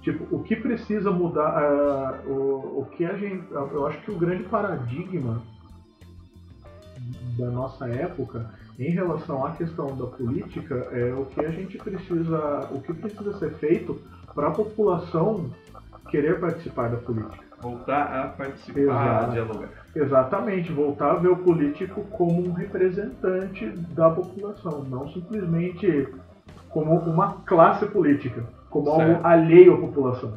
Tipo, 0.00 0.34
o 0.34 0.42
que 0.42 0.56
precisa 0.56 1.12
mudar, 1.12 1.62
uh, 2.26 2.28
o, 2.28 2.80
o 2.80 2.86
que 2.86 3.04
a 3.04 3.16
gente. 3.16 3.48
Eu 3.52 3.86
acho 3.86 4.00
que 4.02 4.10
o 4.10 4.18
grande 4.18 4.42
paradigma 4.44 5.40
da 7.38 7.50
nossa 7.50 7.86
época 7.88 8.50
em 8.78 8.90
relação 8.90 9.44
à 9.44 9.52
questão 9.52 9.86
da 9.96 10.06
política, 10.06 10.74
é 10.92 11.12
o 11.14 11.26
que 11.26 11.44
a 11.44 11.50
gente 11.50 11.78
precisa, 11.78 12.68
o 12.70 12.80
que 12.80 12.92
precisa 12.92 13.38
ser 13.38 13.52
feito 13.54 14.00
para 14.34 14.48
a 14.48 14.50
população 14.50 15.50
querer 16.10 16.40
participar 16.40 16.90
da 16.90 16.96
política. 16.96 17.44
Voltar 17.60 18.02
a 18.02 18.28
participar, 18.28 18.80
Exato. 18.80 19.24
a 19.24 19.28
dialogar. 19.28 19.68
Exatamente, 19.94 20.72
voltar 20.72 21.10
a 21.12 21.14
ver 21.14 21.28
o 21.28 21.36
político 21.36 22.02
como 22.10 22.48
um 22.48 22.52
representante 22.52 23.66
da 23.94 24.10
população, 24.10 24.84
não 24.84 25.08
simplesmente 25.08 26.08
como 26.70 26.94
uma 26.98 27.34
classe 27.44 27.86
política, 27.86 28.42
como 28.68 28.96
certo. 28.96 29.00
algo 29.00 29.26
alheio 29.26 29.74
à 29.74 29.76
população 29.78 30.32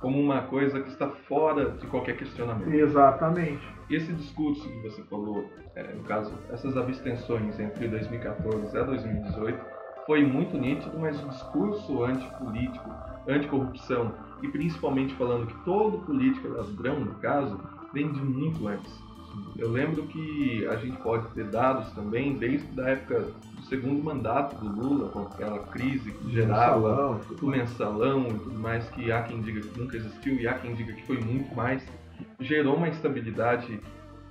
como 0.00 0.18
uma 0.18 0.42
coisa 0.42 0.80
que 0.80 0.88
está 0.88 1.08
fora 1.08 1.72
de 1.72 1.86
qualquer 1.86 2.16
questionamento. 2.16 2.72
Exatamente. 2.72 3.62
E 3.88 3.96
esse 3.96 4.12
discurso 4.12 4.66
que 4.68 4.80
você 4.80 5.02
falou, 5.04 5.44
é, 5.76 5.92
no 5.92 6.02
caso, 6.04 6.32
essas 6.50 6.76
abstenções 6.76 7.60
entre 7.60 7.86
2014 7.88 8.76
e 8.76 8.84
2018, 8.84 9.60
foi 10.06 10.24
muito 10.24 10.56
nítido, 10.56 10.98
mas 10.98 11.22
o 11.22 11.28
discurso 11.28 12.02
antipolítico, 12.02 12.90
anticorrupção, 13.28 14.14
e 14.42 14.48
principalmente 14.48 15.14
falando 15.14 15.46
que 15.46 15.64
todo 15.64 15.98
político 15.98 16.48
é 16.48 16.50
ladrão, 16.50 17.00
no 17.00 17.14
caso, 17.16 17.60
vem 17.92 18.10
de 18.10 18.20
muito 18.20 18.66
antes. 18.66 19.09
Eu 19.56 19.70
lembro 19.70 20.04
que 20.04 20.66
a 20.66 20.76
gente 20.76 20.96
pode 20.98 21.28
ter 21.32 21.44
dados 21.44 21.92
também 21.92 22.36
desde 22.36 22.80
a 22.80 22.90
época 22.90 23.20
do 23.20 23.62
segundo 23.62 24.02
mandato 24.02 24.56
do 24.56 24.68
Lula, 24.68 25.10
com 25.10 25.22
aquela 25.22 25.58
crise 25.66 26.10
que 26.10 26.32
gerava 26.32 27.20
o 27.40 27.46
mensalão 27.46 28.28
e 28.28 28.38
tudo 28.38 28.58
mais, 28.58 28.88
que 28.90 29.12
há 29.12 29.22
quem 29.22 29.40
diga 29.42 29.60
que 29.60 29.78
nunca 29.78 29.96
existiu 29.96 30.34
e 30.34 30.48
há 30.48 30.54
quem 30.54 30.74
diga 30.74 30.92
que 30.92 31.06
foi 31.06 31.18
muito 31.18 31.54
mais, 31.54 31.86
gerou 32.40 32.76
uma 32.76 32.88
instabilidade 32.88 33.80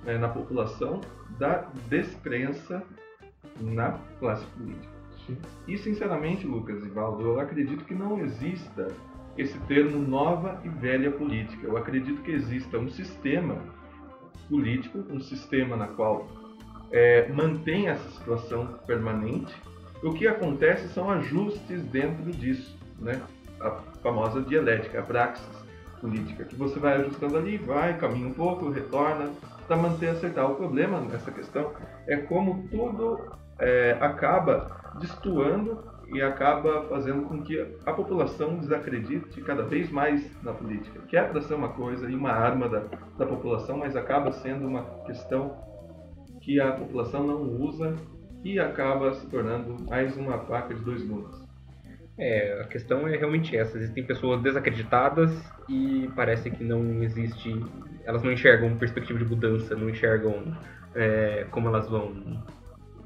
né, 0.04 0.18
na 0.18 0.28
população 0.28 1.00
da 1.38 1.66
descrença 1.88 2.82
na 3.60 3.98
classe 4.18 4.44
política. 4.46 5.00
Sim. 5.26 5.36
E 5.68 5.78
sinceramente, 5.78 6.46
Lucas 6.46 6.84
e 6.84 6.88
Valdo, 6.88 7.22
eu 7.22 7.40
acredito 7.40 7.84
que 7.84 7.94
não 7.94 8.18
exista 8.18 8.88
esse 9.36 9.58
termo 9.60 9.98
nova 9.98 10.60
e 10.64 10.68
velha 10.68 11.10
política. 11.10 11.66
Eu 11.66 11.76
acredito 11.76 12.20
que 12.22 12.32
exista 12.32 12.78
um 12.78 12.88
sistema 12.88 13.56
político, 14.48 15.04
um 15.10 15.20
sistema 15.20 15.76
na 15.76 15.86
qual 15.86 16.26
é, 16.90 17.28
mantém 17.28 17.88
essa 17.88 18.08
situação 18.10 18.66
permanente. 18.86 19.54
O 20.02 20.12
que 20.12 20.26
acontece 20.26 20.88
são 20.88 21.10
ajustes 21.10 21.82
dentro 21.84 22.30
disso, 22.32 22.76
né? 22.98 23.20
A 23.60 23.70
famosa 24.02 24.40
dialética, 24.40 25.00
a 25.00 25.02
praxis 25.02 25.46
política, 26.00 26.44
que 26.44 26.56
você 26.56 26.78
vai 26.78 26.94
ajustando 26.94 27.36
ali, 27.36 27.58
vai, 27.58 27.96
caminha 27.98 28.26
um 28.26 28.32
pouco, 28.32 28.70
retorna, 28.70 29.30
para 29.66 29.76
manter 29.76 30.08
acertar. 30.08 30.50
O 30.50 30.56
problema 30.56 31.00
nessa 31.00 31.30
questão 31.30 31.72
é 32.06 32.16
como 32.16 32.66
tudo 32.70 33.20
é, 33.58 33.96
acaba 34.00 34.94
destoando 34.98 35.78
e 36.12 36.20
acaba 36.20 36.82
fazendo 36.88 37.22
com 37.22 37.42
que 37.42 37.60
a 37.86 37.92
população 37.92 38.58
desacredite 38.58 39.40
cada 39.42 39.62
vez 39.62 39.90
mais 39.90 40.22
na 40.42 40.52
política, 40.52 41.00
que 41.08 41.16
é 41.16 41.22
para 41.22 41.40
ser 41.40 41.54
uma 41.54 41.68
coisa 41.68 42.10
e 42.10 42.14
uma 42.14 42.30
arma 42.30 42.68
da, 42.68 42.80
da 43.16 43.26
população, 43.26 43.78
mas 43.78 43.94
acaba 43.94 44.32
sendo 44.32 44.66
uma 44.66 44.82
questão 45.06 45.56
que 46.40 46.60
a 46.60 46.72
população 46.72 47.26
não 47.26 47.42
usa 47.42 47.94
e 48.42 48.58
acaba 48.58 49.12
se 49.14 49.26
tornando 49.28 49.76
mais 49.88 50.16
uma 50.16 50.38
faca 50.38 50.74
de 50.74 50.82
dois 50.82 51.02
gumes. 51.06 51.40
É, 52.18 52.60
a 52.60 52.64
questão 52.64 53.08
é 53.08 53.16
realmente 53.16 53.56
essa. 53.56 53.78
Existem 53.78 54.04
pessoas 54.04 54.42
desacreditadas 54.42 55.30
e 55.68 56.10
parece 56.14 56.50
que 56.50 56.62
não 56.62 57.02
existe. 57.02 57.58
Elas 58.04 58.22
não 58.22 58.30
enxergam 58.30 58.76
perspectiva 58.76 59.18
de 59.18 59.24
mudança, 59.24 59.74
não 59.74 59.88
enxergam 59.88 60.54
é, 60.94 61.46
como 61.50 61.68
elas 61.68 61.88
vão. 61.88 62.42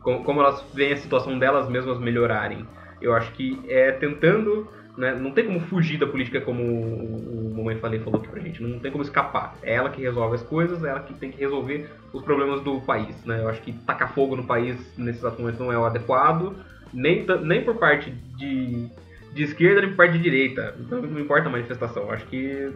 Como, 0.01 0.25
como 0.25 0.41
elas 0.41 0.65
veem 0.75 0.95
a 0.95 0.97
situação 0.97 1.39
delas 1.39 1.69
mesmas 1.69 1.99
melhorarem. 2.01 2.67
Eu 3.05 3.15
acho 3.15 3.33
que 3.33 3.61
é 3.69 3.93
tentando. 3.93 4.69
Né, 4.97 5.13
não 5.13 5.33
tem 5.33 5.45
como 5.45 5.59
fugir 5.59 5.99
da 5.99 6.07
política 6.07 6.41
como 6.41 6.63
o, 6.63 7.51
o 7.51 7.55
Mamãe 7.57 7.77
Falei 7.79 7.99
falou 7.99 8.21
aqui 8.21 8.29
pra 8.29 8.41
gente. 8.41 8.63
Não 8.63 8.79
tem 8.79 8.93
como 8.93 9.03
escapar. 9.03 9.57
É 9.63 9.75
ela 9.75 9.91
que 9.91 10.01
resolve 10.01 10.37
as 10.37 10.43
coisas, 10.43 10.85
é 10.85 10.89
ela 10.89 11.01
que 11.01 11.13
tem 11.15 11.33
que 11.33 11.41
resolver 11.41 11.91
os 12.13 12.23
problemas 12.23 12.61
do 12.61 12.81
país. 12.81 13.25
Né? 13.25 13.41
Eu 13.41 13.49
acho 13.49 13.61
que 13.61 13.73
tacar 13.73 14.15
fogo 14.15 14.37
no 14.37 14.45
país 14.45 14.77
nesses 14.97 15.23
momentos 15.23 15.59
não 15.59 15.73
é 15.73 15.79
o 15.79 15.85
adequado. 15.85 16.55
Nem, 16.93 17.27
nem 17.43 17.65
por 17.65 17.75
parte 17.75 18.13
de 18.37 18.89
de 19.35 19.43
esquerda 19.43 19.81
nem 19.81 19.91
por 19.91 19.97
parte 19.97 20.13
de 20.13 20.23
direita. 20.23 20.75
Então 20.79 21.03
não 21.03 21.21
importa 21.21 21.49
a 21.49 21.53
manifestação. 21.53 22.11
Acho 22.11 22.25
que 22.27 22.73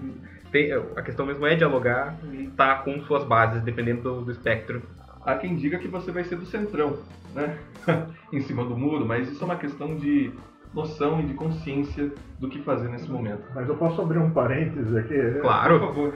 tem, 0.50 0.72
a 0.72 1.02
questão 1.02 1.24
mesmo 1.24 1.46
é 1.46 1.54
dialogar 1.54 2.16
e 2.32 2.44
estar 2.44 2.76
tá 2.76 2.82
com 2.82 3.00
suas 3.02 3.24
bases, 3.24 3.62
dependendo 3.62 4.02
do, 4.02 4.20
do, 4.22 4.32
espectro. 4.32 4.82
Há 5.28 5.34
quem 5.34 5.56
diga 5.56 5.78
que 5.78 5.88
você 5.88 6.10
vai 6.10 6.24
ser 6.24 6.36
do 6.36 6.46
centrão, 6.46 6.96
né? 7.34 7.58
em 8.32 8.40
cima 8.40 8.64
do 8.64 8.74
muro, 8.74 9.04
mas 9.04 9.30
isso 9.30 9.42
é 9.42 9.44
uma 9.44 9.56
questão 9.56 9.94
de 9.94 10.32
noção 10.72 11.20
e 11.20 11.24
de 11.24 11.34
consciência 11.34 12.10
do 12.38 12.48
que 12.48 12.62
fazer 12.62 12.88
nesse 12.88 13.10
momento. 13.10 13.42
Mas 13.54 13.68
eu 13.68 13.76
posso 13.76 14.00
abrir 14.00 14.18
um 14.18 14.30
parênteses 14.30 14.96
aqui? 14.96 15.18
Claro. 15.42 16.14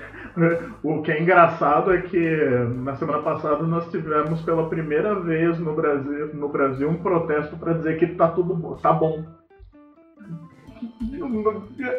O 0.83 1.03
que 1.03 1.12
é 1.12 1.20
engraçado 1.20 1.92
é 1.92 2.01
que 2.01 2.48
na 2.77 2.94
semana 2.96 3.18
passada 3.18 3.62
nós 3.64 3.90
tivemos 3.90 4.40
pela 4.40 4.66
primeira 4.70 5.14
vez 5.20 5.59
no 5.59 5.75
Brasil, 5.75 6.35
no 6.35 6.48
Brasil 6.48 6.88
um 6.88 7.03
protesto 7.03 7.55
para 7.59 7.75
dizer 7.75 7.98
que 7.98 8.07
tá 8.14 8.29
tudo 8.29 8.77
tá 8.77 8.94
bom. 8.94 9.27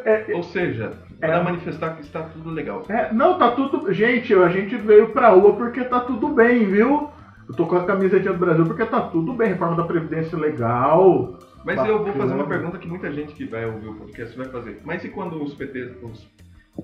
É, 0.05 0.31
é, 0.31 0.35
Ou 0.35 0.43
seja, 0.43 0.93
para 1.19 1.37
é, 1.37 1.43
manifestar 1.43 1.95
que 1.95 2.01
está 2.01 2.23
tudo 2.23 2.49
legal. 2.49 2.83
É, 2.89 3.13
não, 3.13 3.37
tá 3.37 3.51
tudo. 3.51 3.91
Gente, 3.93 4.33
a 4.33 4.49
gente 4.49 4.75
veio 4.77 5.09
pra 5.09 5.29
rua 5.29 5.55
porque 5.55 5.83
tá 5.83 5.99
tudo 5.99 6.29
bem, 6.29 6.65
viu? 6.65 7.09
Eu 7.47 7.55
tô 7.55 7.65
com 7.65 7.75
a 7.75 7.85
camiseta 7.85 8.31
do 8.31 8.39
Brasil 8.39 8.65
porque 8.65 8.85
tá 8.85 9.01
tudo 9.01 9.33
bem, 9.33 9.49
reforma 9.49 9.75
da 9.75 9.83
Previdência 9.83 10.37
legal. 10.37 11.37
Mas 11.65 11.77
bacana. 11.77 11.89
eu 11.89 12.03
vou 12.03 12.13
fazer 12.13 12.33
uma 12.33 12.47
pergunta 12.47 12.77
que 12.77 12.87
muita 12.87 13.11
gente 13.11 13.33
que 13.33 13.45
vai 13.45 13.65
ouvir 13.65 13.87
o 13.87 13.95
podcast 13.95 14.37
vai 14.37 14.47
fazer. 14.47 14.81
Mas 14.83 15.03
e 15.03 15.09
quando 15.09 15.41
os, 15.41 15.53
PT, 15.53 15.97
os, 16.01 16.27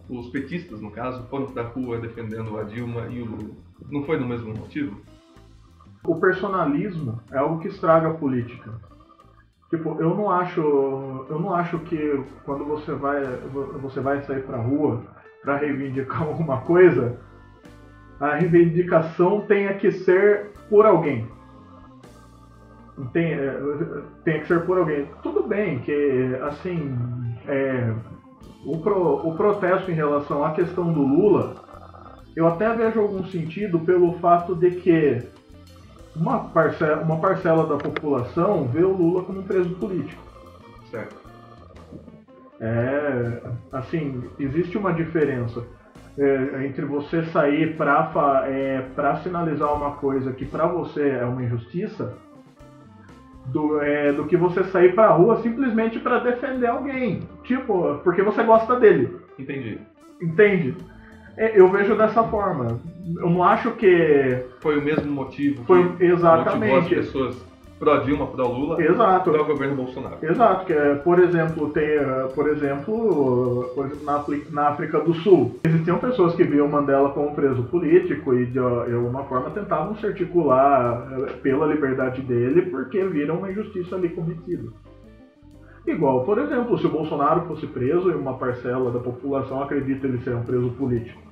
os 0.10 0.29
petistas, 0.29 0.82
no 0.82 0.91
caso, 0.91 1.23
foram 1.29 1.47
pra 1.47 1.63
rua 1.63 1.99
defendendo 1.99 2.58
a 2.58 2.63
Dilma 2.63 3.08
e 3.10 3.21
o 3.21 3.25
Lula? 3.25 3.55
Não 3.89 4.03
foi 4.03 4.17
no 4.17 4.27
mesmo 4.27 4.53
motivo? 4.53 5.01
O 6.05 6.15
personalismo 6.15 7.19
é 7.32 7.38
algo 7.38 7.60
que 7.60 7.67
estraga 7.67 8.10
a 8.10 8.13
política. 8.13 8.71
Tipo, 9.69 9.97
eu 9.99 10.15
não 10.15 10.32
acho, 10.32 10.62
eu 11.29 11.39
não 11.39 11.53
acho 11.53 11.77
que 11.79 12.23
quando 12.43 12.65
você 12.65 12.91
vai, 12.93 13.23
você 13.82 13.99
vai 13.99 14.21
sair 14.21 14.41
pra 14.41 14.58
rua 14.58 15.03
para 15.43 15.58
reivindicar 15.58 16.23
alguma 16.27 16.62
coisa, 16.62 17.19
a 18.19 18.36
reivindicação 18.36 19.41
tenha 19.41 19.75
que 19.75 19.91
ser 19.91 20.51
por 20.69 20.86
alguém. 20.86 21.27
Tem, 23.13 23.34
é, 23.34 23.60
tem 24.25 24.41
que 24.41 24.47
ser 24.47 24.65
por 24.65 24.77
alguém. 24.77 25.08
Tudo 25.23 25.43
bem 25.43 25.79
que, 25.79 26.38
assim, 26.41 26.97
é, 27.47 27.93
o, 28.65 28.77
pro, 28.79 29.27
o 29.27 29.38
protesto 29.38 29.89
em 29.89 29.93
relação 29.93 30.43
à 30.43 30.51
questão 30.51 30.91
do 30.91 31.01
Lula, 31.01 31.55
eu 32.36 32.47
até 32.47 32.73
vejo 32.73 32.99
algum 32.99 33.23
sentido 33.25 33.79
pelo 33.79 34.13
fato 34.19 34.53
de 34.55 34.71
que 34.71 35.21
uma 36.19 36.49
parcela, 36.49 37.01
uma 37.01 37.17
parcela 37.17 37.65
da 37.65 37.77
população 37.77 38.65
vê 38.65 38.84
o 38.84 38.91
Lula 38.91 39.23
como 39.23 39.39
um 39.39 39.43
preso 39.43 39.69
político. 39.75 40.21
Certo. 40.91 41.15
É, 42.60 43.41
assim, 43.71 44.23
existe 44.38 44.77
uma 44.77 44.93
diferença 44.93 45.63
é, 46.17 46.65
entre 46.65 46.84
você 46.84 47.23
sair 47.27 47.77
para 47.77 48.43
é, 48.47 48.84
sinalizar 49.23 49.73
uma 49.73 49.91
coisa 49.91 50.34
que 50.34 50.43
para 50.43 50.67
você 50.67 51.10
é 51.12 51.23
uma 51.23 51.41
injustiça 51.41 52.13
do, 53.45 53.82
é, 53.82 54.12
do 54.12 54.25
que 54.25 54.36
você 54.36 54.63
sair 54.65 54.93
para 54.93 55.08
a 55.08 55.13
rua 55.13 55.41
simplesmente 55.41 55.99
para 55.99 56.19
defender 56.19 56.67
alguém. 56.67 57.21
Tipo, 57.43 57.99
porque 58.03 58.21
você 58.21 58.43
gosta 58.43 58.77
dele. 58.77 59.17
Entendi. 59.38 59.79
Entende? 60.21 60.75
É, 61.38 61.58
eu 61.58 61.69
vejo 61.69 61.95
dessa 61.95 62.23
forma. 62.23 62.82
Eu 63.17 63.29
não 63.29 63.43
acho 63.43 63.71
que. 63.71 64.45
Foi 64.59 64.77
o 64.77 64.81
mesmo 64.83 65.12
motivo 65.12 65.63
Foi, 65.65 65.95
exatamente. 65.99 66.73
motivou 66.73 66.77
as 66.77 66.88
pessoas 66.88 67.49
pro 67.79 68.03
Dilma, 68.03 68.27
pro 68.27 68.47
Lula, 68.47 68.83
Exato. 68.83 69.31
pro 69.31 69.45
governo 69.45 69.75
Bolsonaro. 69.75 70.17
Exato, 70.21 70.65
que 70.65 70.73
é, 70.73 70.95
por 70.95 71.17
exemplo, 71.17 71.69
tem, 71.69 71.88
por 72.35 72.49
exemplo, 72.49 73.71
por 73.73 73.85
exemplo 73.85 74.03
na, 74.03 74.25
na, 74.51 74.69
África 74.69 74.99
do 74.99 75.13
Sul, 75.13 75.57
existiam 75.63 75.97
pessoas 75.97 76.35
que 76.35 76.43
viam 76.43 76.67
Mandela 76.67 77.09
como 77.12 77.33
preso 77.33 77.63
político 77.63 78.33
e 78.33 78.45
de, 78.47 78.59
alguma 78.59 79.23
forma 79.23 79.49
tentavam 79.51 79.95
se 79.95 80.05
articular 80.05 81.07
eh, 81.12 81.33
pela 81.41 81.65
liberdade 81.65 82.21
dele 82.21 82.63
porque 82.63 83.01
viram 83.05 83.38
uma 83.38 83.49
injustiça 83.49 83.95
ali 83.95 84.09
cometida. 84.09 84.69
Igual, 85.88 86.25
por 86.25 86.38
exemplo, 86.38 86.77
se 86.77 86.85
o 86.85 86.89
Bolsonaro 86.89 87.47
fosse 87.47 87.65
preso 87.65 88.12
e 88.12 88.13
uma 88.13 88.38
parcela 88.38 88.91
da 88.91 88.99
população 88.99 89.63
acredita 89.63 90.05
ele 90.05 90.19
ser 90.19 90.35
um 90.35 90.43
preso 90.43 90.69
político. 90.71 91.28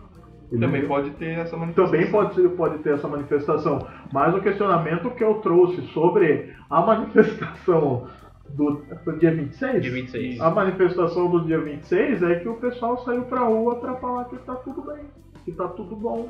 Ele 0.51 0.61
também 0.61 0.87
pode 0.87 1.09
ter 1.11 1.39
essa 1.39 1.57
manifestação. 1.57 1.91
Também 1.91 2.11
pode, 2.11 2.49
pode 2.49 2.77
ter 2.79 2.93
essa 2.93 3.07
manifestação. 3.07 3.87
Mas 4.13 4.33
o 4.33 4.41
questionamento 4.41 5.11
que 5.11 5.23
eu 5.23 5.35
trouxe 5.35 5.81
sobre 5.93 6.53
a 6.69 6.81
manifestação 6.85 8.07
do, 8.49 8.81
do 9.05 9.17
dia 9.17 9.33
26? 9.33 9.81
Dia 9.81 9.91
26. 9.91 10.41
A 10.41 10.49
manifestação 10.49 11.29
do 11.29 11.43
dia 11.45 11.59
26 11.59 12.23
é 12.23 12.35
que 12.35 12.47
o 12.47 12.55
pessoal 12.55 13.03
saiu 13.03 13.23
pra 13.23 13.41
rua 13.41 13.75
pra 13.75 13.95
falar 13.95 14.25
que 14.25 14.37
tá 14.37 14.55
tudo 14.55 14.81
bem, 14.81 15.03
que 15.43 15.51
tá 15.51 15.67
tudo 15.67 15.95
bom. 15.95 16.29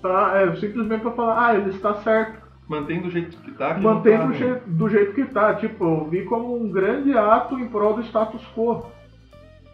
Tá, 0.00 0.40
é, 0.40 0.54
simplesmente 0.56 1.00
pra 1.00 1.10
falar, 1.10 1.46
ah, 1.46 1.54
ele 1.56 1.70
está 1.70 1.94
certo. 1.94 2.46
Mantém 2.68 3.00
do 3.00 3.10
jeito 3.10 3.36
que 3.38 3.50
tá. 3.52 3.74
Que 3.74 3.80
Mantém 3.80 4.16
tá, 4.16 4.26
do, 4.26 4.34
jeito, 4.34 4.70
do 4.70 4.88
jeito 4.88 5.14
que 5.14 5.24
tá. 5.24 5.54
Tipo, 5.54 5.84
eu 5.84 6.04
vi 6.04 6.24
como 6.24 6.54
um 6.54 6.70
grande 6.70 7.16
ato 7.16 7.58
em 7.58 7.66
prol 7.66 7.94
do 7.94 8.02
status 8.02 8.46
quo. 8.54 8.86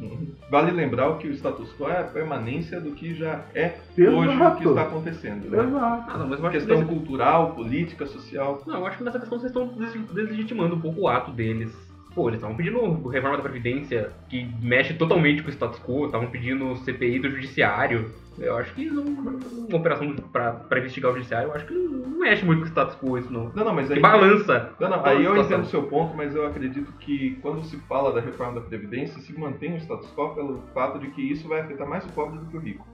Vale 0.51 0.71
lembrar 0.73 1.17
que 1.19 1.29
o 1.29 1.33
status 1.33 1.73
quo 1.77 1.89
é 1.89 2.01
a 2.01 2.05
permanência 2.05 2.81
do 2.81 2.93
que 2.93 3.15
já 3.15 3.45
é 3.55 3.77
Exato. 3.97 4.17
hoje 4.17 4.37
o 4.37 4.57
que 4.57 4.69
está 4.69 4.83
acontecendo. 4.83 5.49
Né? 5.49 5.65
Exato. 5.65 6.11
Ah, 6.11 6.19
não, 6.19 6.29
mas 6.29 6.53
questão 6.53 6.83
que 6.83 6.89
cultural, 6.89 7.55
política, 7.55 8.07
social. 8.07 8.63
Não, 8.67 8.81
eu 8.81 8.87
acho 8.87 8.99
que 8.99 9.05
nessa 9.05 9.19
questão 9.19 9.39
vocês 9.39 9.51
estão 9.51 9.69
deslegitimando 10.13 10.77
um 10.77 10.81
pouco 10.81 11.03
o 11.03 11.09
ato 11.09 11.31
deles. 11.31 11.73
Pô, 12.15 12.29
eles 12.29 12.37
estavam 12.37 12.57
pedindo 12.57 13.09
reforma 13.09 13.37
da 13.37 13.43
Previdência 13.43 14.13
que 14.29 14.49
mexe 14.63 14.95
totalmente 14.95 15.43
com 15.43 15.49
o 15.49 15.53
status 15.53 15.81
quo, 15.81 16.07
estavam 16.07 16.29
pedindo 16.29 16.77
CPI 16.77 17.19
do 17.19 17.31
Judiciário. 17.31 18.11
Eu 18.39 18.57
acho 18.57 18.73
que 18.75 18.89
não, 18.89 19.05
uma 19.05 19.77
operação 19.77 20.15
para 20.33 20.79
investigar 20.79 21.11
o 21.11 21.15
Judiciário, 21.15 21.49
eu 21.49 21.55
acho 21.55 21.67
que 21.67 21.75
não 21.75 22.19
mexe 22.21 22.45
muito 22.45 22.61
com 22.61 22.67
o 22.67 22.69
status 22.69 22.97
quo 22.97 23.19
isso 23.19 23.33
não. 23.33 23.51
Não, 23.55 23.65
não, 23.65 23.75
mas 23.75 23.91
aí. 23.91 23.97
Que 23.97 24.03
balança. 24.03 24.73
Não, 24.79 24.89
não, 24.89 25.05
aí 25.05 25.25
eu 25.25 25.37
entendo 25.37 25.63
o 25.63 25.67
seu 25.67 25.83
ponto, 25.85 26.17
mas 26.17 26.37
eu 26.37 26.47
acredito 26.47 26.93
que 27.01 27.37
quando 27.43 27.65
se 27.65 27.77
fala 27.89 28.13
da 28.13 28.21
reforma 28.21 28.61
da 28.61 28.67
Previdência, 28.67 29.21
se 29.21 29.37
mantém 29.37 29.75
o 29.75 29.77
status 29.79 30.09
quo 30.15 30.35
pelo 30.37 30.63
fato 30.73 31.01
de 31.01 31.09
que 31.09 31.21
isso 31.21 31.49
vai 31.49 31.61
afetar 31.63 31.89
mais 31.89 32.05
o 32.05 32.13
pobre 32.13 32.39
do 32.39 32.47
que 32.47 32.57
o 32.57 32.61
rico. 32.61 32.87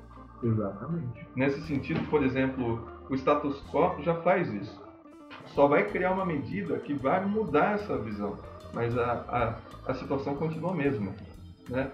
Exatamente. 0.42 1.26
Nesse 1.36 1.60
sentido, 1.62 2.00
por 2.08 2.22
exemplo, 2.22 2.88
o 3.10 3.14
status 3.14 3.62
quo 3.70 4.02
já 4.02 4.14
faz 4.22 4.50
isso. 4.52 4.82
Só 5.46 5.66
vai 5.66 5.84
criar 5.84 6.12
uma 6.12 6.24
medida 6.24 6.78
que 6.78 6.94
vai 6.94 7.24
mudar 7.24 7.74
essa 7.74 7.98
visão 7.98 8.38
mas 8.72 8.96
a, 8.96 9.58
a, 9.86 9.90
a 9.90 9.94
situação 9.94 10.34
continua 10.36 10.72
a 10.72 10.76
mesma. 10.76 11.12
Né? 11.68 11.90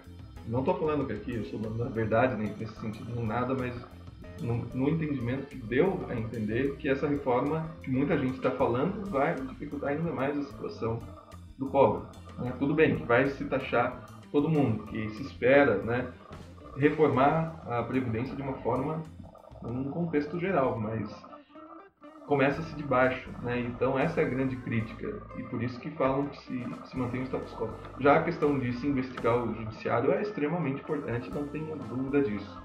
Não 0.47 0.61
estou 0.61 0.79
falando 0.79 1.07
que 1.07 1.13
aqui 1.13 1.35
eu 1.35 1.45
sou 1.45 1.59
dono 1.59 1.79
da 1.79 1.87
verdade, 1.87 2.37
nem 2.37 2.49
nesse 2.57 2.75
sentido, 2.81 3.13
nem 3.15 3.25
nada, 3.25 3.55
mas 3.55 3.75
no, 4.41 4.57
no, 4.75 4.89
entendimento 4.89 5.47
que 5.47 5.57
deu 5.57 6.05
a 6.09 6.15
entender 6.15 6.77
que 6.77 6.89
essa 6.89 7.09
reforma 7.09 7.69
que 7.83 7.91
muita 7.91 8.17
gente 8.19 8.37
está 8.37 8.51
falando 8.51 9.11
vai 9.11 9.35
dificultar 9.35 9.91
ainda 9.91 10.13
mais 10.13 10.39
a 10.39 10.43
situação 10.45 11.01
do 11.59 11.67
pobre. 11.67 12.07
Né? 12.39 12.53
Tudo 12.59 12.75
bem 12.75 12.97
que 12.97 13.05
vai 13.05 13.27
se 13.29 13.45
taxar 13.47 14.05
todo 14.31 14.49
mundo, 14.49 14.85
que 14.85 15.09
se 15.11 15.23
espera 15.23 15.79
né, 15.79 16.13
reformar 16.77 17.63
a 17.67 17.83
Previdência 17.83 18.37
de 18.37 18.43
uma 18.43 18.55
forma, 18.55 19.03
num 19.63 19.91
contexto 19.91 20.39
geral, 20.39 20.79
mas 20.79 21.11
começa-se 22.27 22.75
de 22.75 22.83
baixo, 22.83 23.31
né? 23.43 23.61
Então 23.61 23.99
essa 23.99 24.21
é 24.21 24.25
a 24.25 24.29
grande 24.29 24.57
crítica 24.57 25.23
e 25.37 25.43
por 25.45 25.63
isso 25.63 25.79
que 25.81 25.91
falam 25.91 26.27
que 26.27 26.39
se, 26.41 26.67
se 26.85 26.97
mantém 26.97 27.23
o 27.23 27.25
status 27.25 27.53
quo. 27.55 27.69
Já 28.01 28.17
a 28.17 28.23
questão 28.23 28.59
de 28.59 28.73
se 28.75 28.87
investigar 28.87 29.37
o 29.37 29.55
judiciário 29.55 30.13
é 30.13 30.23
extremamente 30.23 30.81
importante, 30.81 31.31
não 31.31 31.47
tenha 31.49 31.75
dúvida 31.77 32.23
disso. 32.23 32.63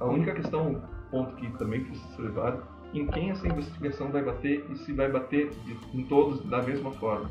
A 0.00 0.06
única 0.06 0.32
questão, 0.32 0.82
ponto 1.10 1.34
que 1.36 1.50
também 1.58 1.84
precisa 1.84 2.16
ser 2.16 2.22
levado, 2.22 2.62
em 2.94 3.06
quem 3.06 3.30
essa 3.30 3.46
investigação 3.46 4.10
vai 4.10 4.22
bater 4.22 4.64
e 4.70 4.76
se 4.76 4.92
vai 4.92 5.10
bater 5.10 5.50
em 5.92 6.04
todos 6.04 6.44
da 6.46 6.62
mesma 6.62 6.90
forma. 6.92 7.30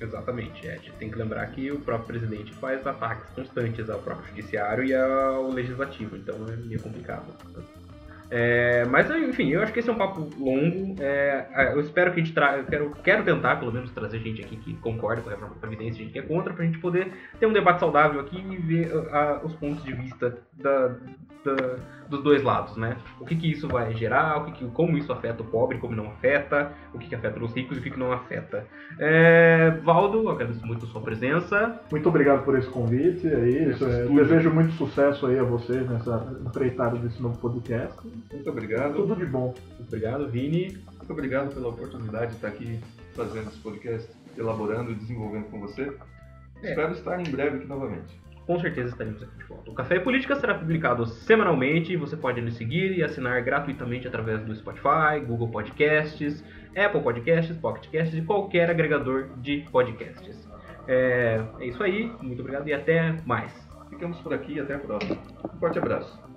Exatamente, 0.00 0.66
é. 0.66 0.74
A 0.74 0.76
gente 0.76 0.92
tem 0.92 1.10
que 1.10 1.16
lembrar 1.16 1.46
que 1.48 1.70
o 1.70 1.78
próprio 1.78 2.18
presidente 2.18 2.54
faz 2.54 2.86
ataques 2.86 3.28
constantes 3.34 3.88
ao 3.90 3.98
próprio 3.98 4.28
judiciário 4.28 4.84
e 4.84 4.94
ao 4.94 5.50
legislativo, 5.50 6.16
então 6.16 6.36
é 6.48 6.56
meio 6.56 6.80
complicado. 6.80 7.26
É, 8.30 8.84
mas 8.84 9.10
enfim, 9.10 9.48
eu 9.48 9.60
acho 9.62 9.72
que 9.72 9.80
esse 9.80 9.90
é 9.90 9.92
um 9.92 9.96
papo 9.98 10.30
longo. 10.38 10.94
É, 11.00 11.46
é 11.52 11.72
eu 11.74 11.80
espero 11.80 12.12
que 12.12 12.20
a 12.20 12.24
gente 12.24 12.34
traga. 12.34 12.58
Eu 12.58 12.64
quero, 12.64 12.90
quero 13.02 13.24
tentar, 13.24 13.56
pelo 13.56 13.72
menos, 13.72 13.90
trazer 13.90 14.20
gente 14.20 14.40
aqui 14.40 14.56
que 14.56 14.74
concorda 14.74 15.20
com 15.20 15.28
a 15.28 15.32
reforma 15.32 15.54
da 15.54 15.60
Previdência, 15.60 16.02
gente 16.02 16.12
que 16.12 16.18
é 16.18 16.22
contra, 16.22 16.54
pra 16.54 16.64
gente 16.64 16.78
poder 16.78 17.12
ter 17.38 17.46
um 17.46 17.52
debate 17.52 17.80
saudável 17.80 18.20
aqui 18.20 18.38
e 18.38 18.56
ver 18.56 18.94
uh, 18.94 19.44
os 19.44 19.52
pontos 19.54 19.82
de 19.82 19.92
vista 19.92 20.38
da, 20.52 20.96
da, 21.44 21.76
dos 22.08 22.22
dois 22.22 22.42
lados, 22.42 22.76
né? 22.76 22.96
O 23.18 23.24
que, 23.24 23.36
que 23.36 23.50
isso 23.50 23.68
vai 23.68 23.94
gerar, 23.94 24.38
o 24.38 24.44
que, 24.46 24.52
que 24.52 24.70
como 24.70 24.96
isso 24.96 25.12
afeta 25.12 25.42
o 25.42 25.46
pobre, 25.46 25.78
como 25.78 25.94
não 25.94 26.06
afeta, 26.06 26.72
o 26.92 26.98
que, 26.98 27.08
que 27.08 27.14
afeta 27.14 27.42
os 27.42 27.54
ricos 27.54 27.76
e 27.76 27.80
o 27.80 27.82
que, 27.82 27.90
que 27.90 27.98
não 27.98 28.12
afeta. 28.12 28.66
É, 28.98 29.70
Valdo, 29.82 30.28
agradeço 30.28 30.66
muito 30.66 30.84
a 30.84 30.88
sua 30.88 31.00
presença. 31.00 31.80
Muito 31.90 32.08
obrigado 32.08 32.44
por 32.44 32.58
esse 32.58 32.68
convite. 32.68 33.26
É 33.26 33.48
isso. 33.48 33.84
É, 33.86 34.06
desejo 34.06 34.50
muito 34.50 34.72
sucesso 34.72 35.26
aí 35.26 35.38
a 35.38 35.44
vocês 35.44 35.88
nessa 35.88 36.36
empreitada 36.44 36.98
desse 36.98 37.22
novo 37.22 37.38
podcast. 37.38 37.98
Muito 38.32 38.50
obrigado. 38.50 38.94
Tudo 38.94 39.16
de 39.16 39.26
bom. 39.26 39.54
Muito 39.78 39.88
obrigado, 39.88 40.28
Vini. 40.28 40.78
Muito 40.96 41.12
obrigado 41.12 41.54
pela 41.54 41.68
oportunidade 41.68 42.28
de 42.28 42.36
estar 42.36 42.48
aqui 42.48 42.80
fazendo 43.14 43.48
esse 43.48 43.58
podcast, 43.58 44.10
elaborando 44.36 44.92
e 44.92 44.94
desenvolvendo 44.94 45.44
com 45.50 45.60
você. 45.60 45.92
É. 46.62 46.70
Espero 46.70 46.92
estar 46.92 47.20
em 47.20 47.30
breve 47.30 47.58
aqui 47.58 47.66
novamente 47.66 48.29
com 48.46 48.58
certeza 48.58 48.90
estaremos 48.90 49.22
aqui 49.22 49.36
de 49.36 49.44
volta. 49.44 49.70
O 49.70 49.74
Café 49.74 49.98
Política 50.00 50.34
será 50.36 50.54
publicado 50.54 51.06
semanalmente. 51.06 51.96
Você 51.96 52.16
pode 52.16 52.40
nos 52.40 52.56
seguir 52.56 52.96
e 52.96 53.02
assinar 53.02 53.42
gratuitamente 53.42 54.08
através 54.08 54.42
do 54.42 54.54
Spotify, 54.54 55.20
Google 55.26 55.48
Podcasts, 55.48 56.44
Apple 56.76 57.00
Podcasts, 57.00 57.56
Pocket 57.58 57.90
Casts 57.90 58.18
e 58.18 58.22
qualquer 58.22 58.70
agregador 58.70 59.30
de 59.38 59.64
podcasts. 59.70 60.48
É, 60.88 61.40
é 61.60 61.66
isso 61.66 61.82
aí. 61.82 62.12
Muito 62.20 62.40
obrigado 62.40 62.68
e 62.68 62.72
até 62.72 63.16
mais. 63.24 63.52
Ficamos 63.88 64.18
por 64.20 64.32
aqui 64.32 64.54
e 64.54 64.60
até 64.60 64.74
a 64.74 64.78
próxima. 64.78 65.18
Um 65.44 65.58
forte 65.58 65.78
abraço. 65.78 66.29